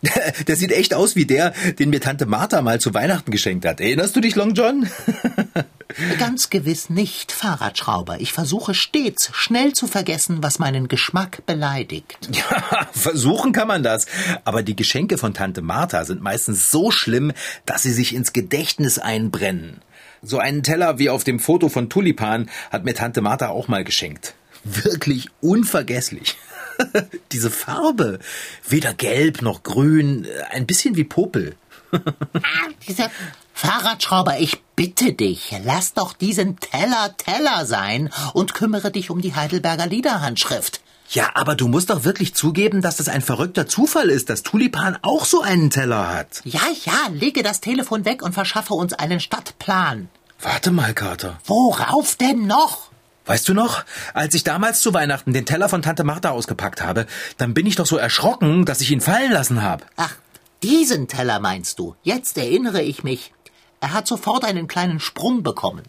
Der 0.47 0.55
sieht 0.55 0.71
echt 0.71 0.93
aus 0.93 1.15
wie 1.15 1.25
der, 1.25 1.53
den 1.79 1.89
mir 1.89 2.01
Tante 2.01 2.25
Martha 2.25 2.61
mal 2.61 2.79
zu 2.79 2.93
Weihnachten 2.93 3.31
geschenkt 3.31 3.65
hat. 3.65 3.79
Erinnerst 3.81 4.15
du 4.15 4.21
dich, 4.21 4.35
Long 4.35 4.53
John? 4.53 4.89
Ganz 6.19 6.49
gewiss 6.49 6.89
nicht, 6.89 7.31
Fahrradschrauber. 7.31 8.19
Ich 8.19 8.33
versuche 8.33 8.73
stets, 8.73 9.29
schnell 9.33 9.73
zu 9.73 9.87
vergessen, 9.87 10.43
was 10.43 10.59
meinen 10.59 10.87
Geschmack 10.87 11.45
beleidigt. 11.45 12.17
Ja, 12.31 12.87
versuchen 12.91 13.53
kann 13.53 13.67
man 13.67 13.83
das. 13.83 14.05
Aber 14.43 14.63
die 14.63 14.75
Geschenke 14.75 15.17
von 15.17 15.33
Tante 15.33 15.61
Martha 15.61 16.05
sind 16.05 16.21
meistens 16.21 16.69
so 16.69 16.91
schlimm, 16.91 17.31
dass 17.65 17.83
sie 17.83 17.93
sich 17.93 18.13
ins 18.13 18.33
Gedächtnis 18.33 18.99
einbrennen. 18.99 19.81
So 20.21 20.39
einen 20.39 20.63
Teller 20.63 20.99
wie 20.99 21.09
auf 21.09 21.23
dem 21.23 21.39
Foto 21.39 21.69
von 21.69 21.89
Tulipan 21.89 22.49
hat 22.69 22.83
mir 22.85 22.93
Tante 22.93 23.21
Martha 23.21 23.49
auch 23.49 23.67
mal 23.67 23.83
geschenkt. 23.83 24.35
Wirklich 24.63 25.29
unvergesslich. 25.39 26.35
Diese 27.31 27.51
Farbe. 27.51 28.19
Weder 28.67 28.93
gelb 28.93 29.41
noch 29.41 29.63
grün, 29.63 30.27
ein 30.51 30.65
bisschen 30.65 30.95
wie 30.95 31.03
Popel. 31.03 31.55
Dieser 32.87 33.09
Fahrradschrauber, 33.53 34.39
ich 34.39 34.61
bitte 34.75 35.13
dich, 35.13 35.55
lass 35.63 35.93
doch 35.93 36.13
diesen 36.13 36.59
Teller 36.59 37.15
Teller 37.17 37.65
sein 37.65 38.09
und 38.33 38.53
kümmere 38.53 38.91
dich 38.91 39.09
um 39.09 39.21
die 39.21 39.35
Heidelberger 39.35 39.87
Liederhandschrift. 39.87 40.81
Ja, 41.09 41.29
aber 41.35 41.55
du 41.55 41.69
musst 41.69 41.89
doch 41.89 42.03
wirklich 42.03 42.35
zugeben, 42.35 42.81
dass 42.81 42.97
das 42.97 43.07
ein 43.07 43.21
verrückter 43.21 43.65
Zufall 43.65 44.09
ist, 44.09 44.29
dass 44.29 44.43
Tulipan 44.43 44.97
auch 45.01 45.23
so 45.23 45.41
einen 45.41 45.69
Teller 45.69 46.13
hat. 46.13 46.41
Ja, 46.43 46.61
ja, 46.83 47.07
lege 47.13 47.43
das 47.43 47.61
Telefon 47.61 48.03
weg 48.03 48.21
und 48.21 48.33
verschaffe 48.33 48.73
uns 48.73 48.91
einen 48.93 49.21
Stadtplan. 49.21 50.09
Warte 50.41 50.71
mal, 50.71 50.93
Kater. 50.93 51.39
Worauf 51.45 52.15
denn 52.15 52.45
noch? 52.45 52.86
Weißt 53.27 53.47
du 53.47 53.53
noch, 53.53 53.83
als 54.13 54.33
ich 54.33 54.43
damals 54.43 54.81
zu 54.81 54.93
Weihnachten 54.93 55.33
den 55.33 55.45
Teller 55.45 55.69
von 55.69 55.81
Tante 55.81 56.03
Martha 56.03 56.31
ausgepackt 56.31 56.81
habe, 56.81 57.05
dann 57.37 57.53
bin 57.53 57.65
ich 57.67 57.75
doch 57.75 57.85
so 57.85 57.97
erschrocken, 57.97 58.65
dass 58.65 58.81
ich 58.81 58.89
ihn 58.89 59.01
fallen 59.01 59.31
lassen 59.31 59.61
habe. 59.61 59.83
Ach, 59.97 60.15
diesen 60.63 61.07
Teller 61.07 61.39
meinst 61.39 61.77
du? 61.77 61.95
Jetzt 62.03 62.37
erinnere 62.37 62.81
ich 62.81 63.03
mich. 63.03 63.33
Er 63.81 63.93
hat 63.93 64.07
sofort 64.07 64.43
einen 64.43 64.67
kleinen 64.67 64.99
Sprung 64.99 65.43
bekommen. 65.43 65.83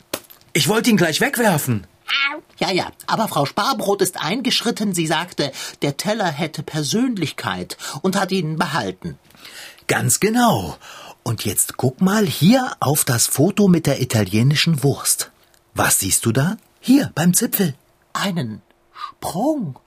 Ich 0.53 0.69
wollte 0.69 0.91
ihn 0.91 0.97
gleich 0.97 1.21
wegwerfen. 1.21 1.87
Ja, 2.59 2.73
ja, 2.73 2.91
aber 3.07 3.29
Frau 3.29 3.45
Sparbrot 3.47 4.03
ist 4.03 4.21
eingeschritten. 4.21 4.93
Sie 4.93 5.07
sagte, 5.07 5.53
der 5.83 5.97
Teller 5.97 6.27
hätte 6.27 6.65
Persönlichkeit 6.65 7.77
und 8.03 8.17
hat 8.17 8.33
ihn 8.33 8.57
behalten. 8.57 9.19
Ganz 9.87 10.19
genau. 10.19 10.77
Und 11.23 11.45
jetzt 11.45 11.77
guck 11.77 12.01
mal 12.01 12.27
hier 12.27 12.73
auf 12.81 13.05
das 13.05 13.27
Foto 13.27 13.69
mit 13.69 13.87
der 13.87 14.03
italienischen 14.03 14.83
Wurst. 14.83 15.31
Was 15.75 16.01
siehst 16.01 16.27
du 16.27 16.33
da? 16.33 16.57
Hier, 16.89 17.13
beim 17.15 17.35
Zipfel. 17.35 17.75
Einen 18.15 18.63
Sprung? 18.95 19.79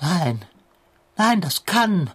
Nein, 0.00 0.46
nein, 1.18 1.42
das 1.42 1.66
kann, 1.66 2.10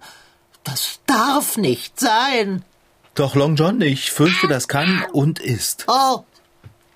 das 0.64 1.02
darf 1.06 1.56
nicht 1.56 2.00
sein. 2.00 2.66
Doch, 3.14 3.36
Long 3.36 3.56
John, 3.56 3.80
ich 3.82 4.10
fürchte, 4.12 4.48
das 4.48 4.68
kann 4.68 5.06
und 5.12 5.38
ist. 5.38 5.86
Oh, 5.88 6.24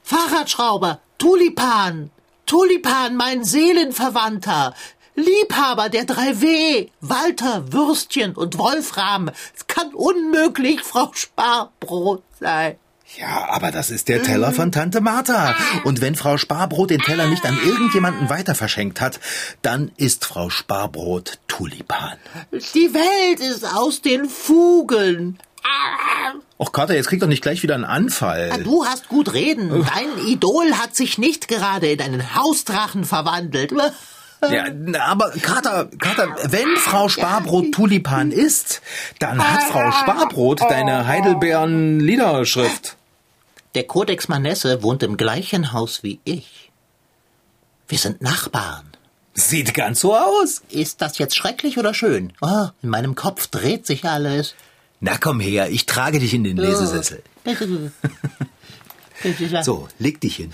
Fahrradschrauber, 0.02 1.00
Tulipan, 1.20 2.10
Tulipan, 2.48 3.16
mein 3.16 3.44
Seelenverwandter, 3.44 4.74
Liebhaber 5.14 5.90
der 5.90 6.06
drei 6.06 6.42
W, 6.42 6.90
Walter, 7.02 7.72
Würstchen 7.72 8.34
und 8.34 8.58
Wolfram. 8.58 9.30
Es 9.56 9.68
kann 9.68 9.94
unmöglich 9.94 10.82
Frau 10.82 11.12
Sparbrot 11.14 12.24
sein. 12.40 12.78
Ja, 13.16 13.48
aber 13.50 13.72
das 13.72 13.90
ist 13.90 14.10
der 14.10 14.22
Teller 14.22 14.52
von 14.52 14.72
Tante 14.72 15.02
Martha. 15.02 15.56
Und 15.86 16.02
wenn 16.02 16.16
Frau 16.16 16.38
Sparbrot 16.38 16.90
den 16.90 17.02
Teller 17.02 17.28
nicht 17.28 17.46
an 17.46 17.58
irgendjemanden 17.66 18.30
weiter 18.30 18.54
verschenkt 18.54 19.02
hat, 19.02 19.20
dann 19.62 19.92
ist 19.98 20.26
Frau 20.26 20.50
Sparbrot 20.50 21.40
Tulipan. 21.48 22.18
Die 22.52 22.94
Welt 22.94 23.40
ist 23.40 23.66
aus 23.66 24.02
den 24.02 24.30
Fugeln. 24.30 25.40
Och, 26.58 26.72
Kater, 26.72 26.96
jetzt 26.96 27.08
krieg 27.08 27.20
doch 27.20 27.28
nicht 27.28 27.42
gleich 27.42 27.64
wieder 27.64 27.76
einen 27.76 27.86
Anfall. 27.86 28.64
Du 28.64 28.86
hast 28.86 29.08
gut 29.10 29.34
reden. 29.34 29.70
Dein 29.70 30.26
Idol 30.26 30.74
hat 30.74 30.96
sich 30.96 31.18
nicht 31.18 31.48
gerade 31.48 31.88
in 31.92 32.02
einen 32.02 32.36
Hausdrachen 32.36 33.06
verwandelt. 33.06 33.74
Ja, 34.52 34.66
aber 35.08 35.32
Kater, 35.32 35.90
Kater, 36.00 36.36
wenn 36.44 36.78
Frau 36.78 37.10
Sparbrot 37.10 37.72
Tulipan 37.72 38.32
ist, 38.32 38.84
dann 39.18 39.40
hat 39.40 39.64
Frau 39.64 39.92
Sparbrot 39.92 40.62
deine 40.62 41.08
Heidelbeeren-Liederschrift. 41.08 42.97
Der 43.76 43.86
Codex 43.86 44.28
Manesse 44.28 44.82
wohnt 44.84 45.04
im 45.04 45.18
gleichen 45.18 45.74
Haus 45.74 46.04
wie 46.04 46.20
ich. 46.24 46.72
Wir 47.88 47.98
sind 47.98 48.22
Nachbarn. 48.22 48.86
Sieht 49.34 49.74
ganz 49.74 50.00
so 50.00 50.16
aus. 50.16 50.64
Ist 50.70 51.02
das 51.02 51.20
jetzt 51.20 51.36
schrecklich 51.36 51.78
oder 51.78 51.94
schön? 51.94 52.34
Oh, 52.42 52.68
in 52.82 52.90
meinem 52.90 53.14
Kopf 53.16 53.48
dreht 53.48 53.86
sich 53.86 54.04
alles. 54.06 54.56
Na 55.00 55.18
komm 55.18 55.40
her, 55.40 55.70
ich 55.70 55.86
trage 55.86 56.20
dich 56.20 56.34
in 56.34 56.44
den 56.44 56.58
Lesesessel. 56.58 57.24
So, 59.64 59.88
leg 60.00 60.22
dich 60.22 60.36
hin. 60.36 60.54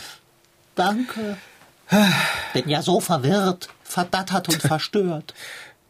Danke. 0.76 1.38
Bin 2.54 2.70
ja 2.70 2.82
so 2.82 3.00
verwirrt, 3.00 3.70
verdattert 3.84 4.50
und 4.50 4.62
verstört. 4.62 5.34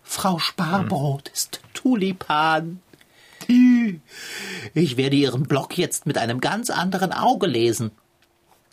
Frau 0.03 0.37
Sparbrot 0.39 1.29
ist 1.29 1.61
Tulipan. 1.73 2.81
Ich 4.73 4.97
werde 4.97 5.15
Ihren 5.15 5.43
Blog 5.43 5.77
jetzt 5.77 6.05
mit 6.05 6.17
einem 6.17 6.41
ganz 6.41 6.69
anderen 6.69 7.13
Auge 7.13 7.47
lesen. 7.47 7.91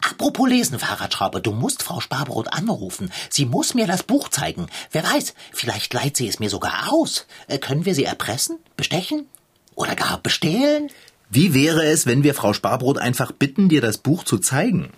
Apropos 0.03 0.49
lesen, 0.49 0.79
Fahrradschrauber, 0.79 1.41
du 1.41 1.53
musst 1.53 1.83
Frau 1.83 2.01
Sparbrot 2.01 2.53
anrufen. 2.53 3.13
Sie 3.29 3.45
muss 3.45 3.75
mir 3.75 3.87
das 3.87 4.03
Buch 4.03 4.29
zeigen. 4.29 4.67
Wer 4.91 5.05
weiß, 5.05 5.35
vielleicht 5.53 5.93
leiht 5.93 6.17
sie 6.17 6.29
es 6.29 6.39
mir 6.39 6.49
sogar 6.49 6.93
aus. 6.93 7.27
Äh, 7.49 7.59
können 7.59 7.85
wir 7.85 7.95
sie 7.95 8.05
erpressen, 8.05 8.59
bestechen 8.77 9.27
oder 9.75 9.95
gar 9.95 10.19
bestehlen? 10.19 10.89
Wie 11.29 11.55
wäre 11.55 11.85
es, 11.85 12.07
wenn 12.07 12.25
wir 12.25 12.35
Frau 12.35 12.55
Sparbrot 12.55 12.99
einfach 12.99 13.31
bitten, 13.31 13.69
dir 13.69 13.81
das 13.81 13.99
Buch 13.99 14.25
zu 14.25 14.39
zeigen? 14.39 14.91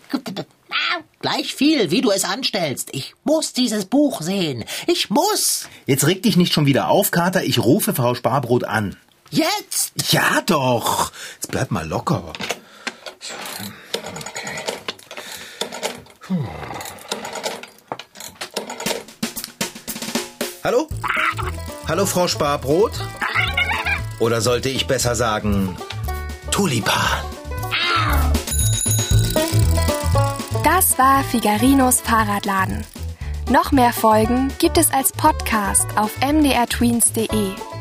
Gleich 1.21 1.55
viel, 1.55 1.91
wie 1.91 2.01
du 2.01 2.11
es 2.11 2.25
anstellst. 2.25 2.89
Ich 2.93 3.15
muss 3.25 3.53
dieses 3.53 3.85
Buch 3.85 4.23
sehen. 4.23 4.65
Ich 4.87 5.11
muss. 5.11 5.69
Jetzt 5.87 6.07
reg 6.07 6.23
dich 6.23 6.37
nicht 6.37 6.53
schon 6.53 6.67
wieder 6.67 6.89
auf, 6.89 7.11
Kater. 7.11 7.45
Ich 7.45 7.59
rufe 7.59 7.95
Frau 7.95 8.15
Sparbrot 8.15 8.65
an. 8.65 8.97
Jetzt? 9.33 9.95
Ja 10.11 10.43
doch. 10.45 11.11
Jetzt 11.37 11.51
bleib 11.51 11.71
mal 11.71 11.89
locker. 11.89 12.35
Okay. 14.29 14.59
Puh. 16.21 16.37
Hallo? 20.63 20.87
Hallo, 21.89 22.05
Frau 22.05 22.29
Sparbrot? 22.29 22.93
Oder 24.19 24.43
sollte 24.43 24.69
ich 24.69 24.87
besser 24.87 25.17
sagen 25.17 25.79
Tulipan? 26.51 26.93
Das 30.63 30.99
war 30.99 31.25
Figarinos 31.25 32.03
Fahrradladen. 32.03 32.85
Noch 33.49 33.73
mehr 33.73 33.95
Folgen 33.95 34.53
gibt 34.59 34.77
es 34.77 34.91
als 34.93 35.11
Podcast 35.11 35.87
auf 35.97 36.11
mdrtweens.de. 36.21 37.72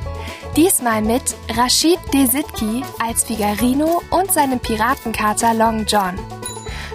Diesmal 0.56 1.02
mit 1.02 1.24
Rashid 1.56 1.98
Desitki 2.14 2.84
als 3.00 3.24
Figarino 3.24 4.02
und 4.10 4.34
seinem 4.34 4.60
Piratenkater 4.60 5.54
Long 5.54 5.86
John. 5.86 6.20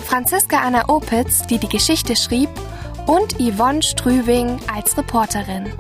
Franziska 0.05 0.59
Anna 0.59 0.89
Opitz, 0.89 1.47
die 1.47 1.59
die 1.59 1.69
Geschichte 1.69 2.17
schrieb, 2.17 2.51
und 3.07 3.41
Yvonne 3.41 3.83
Strüving 3.83 4.59
als 4.73 4.97
Reporterin. 4.99 5.73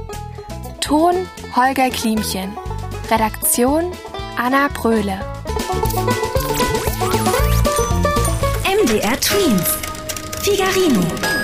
Ton 0.80 1.14
Holger 1.54 1.90
Klimchen. 1.90 2.56
Redaktion 3.10 3.92
Anna 4.38 4.68
Bröhle. 4.68 5.20
MDR 8.64 9.20
Twins. 9.20 9.76
Figarino. 10.42 11.35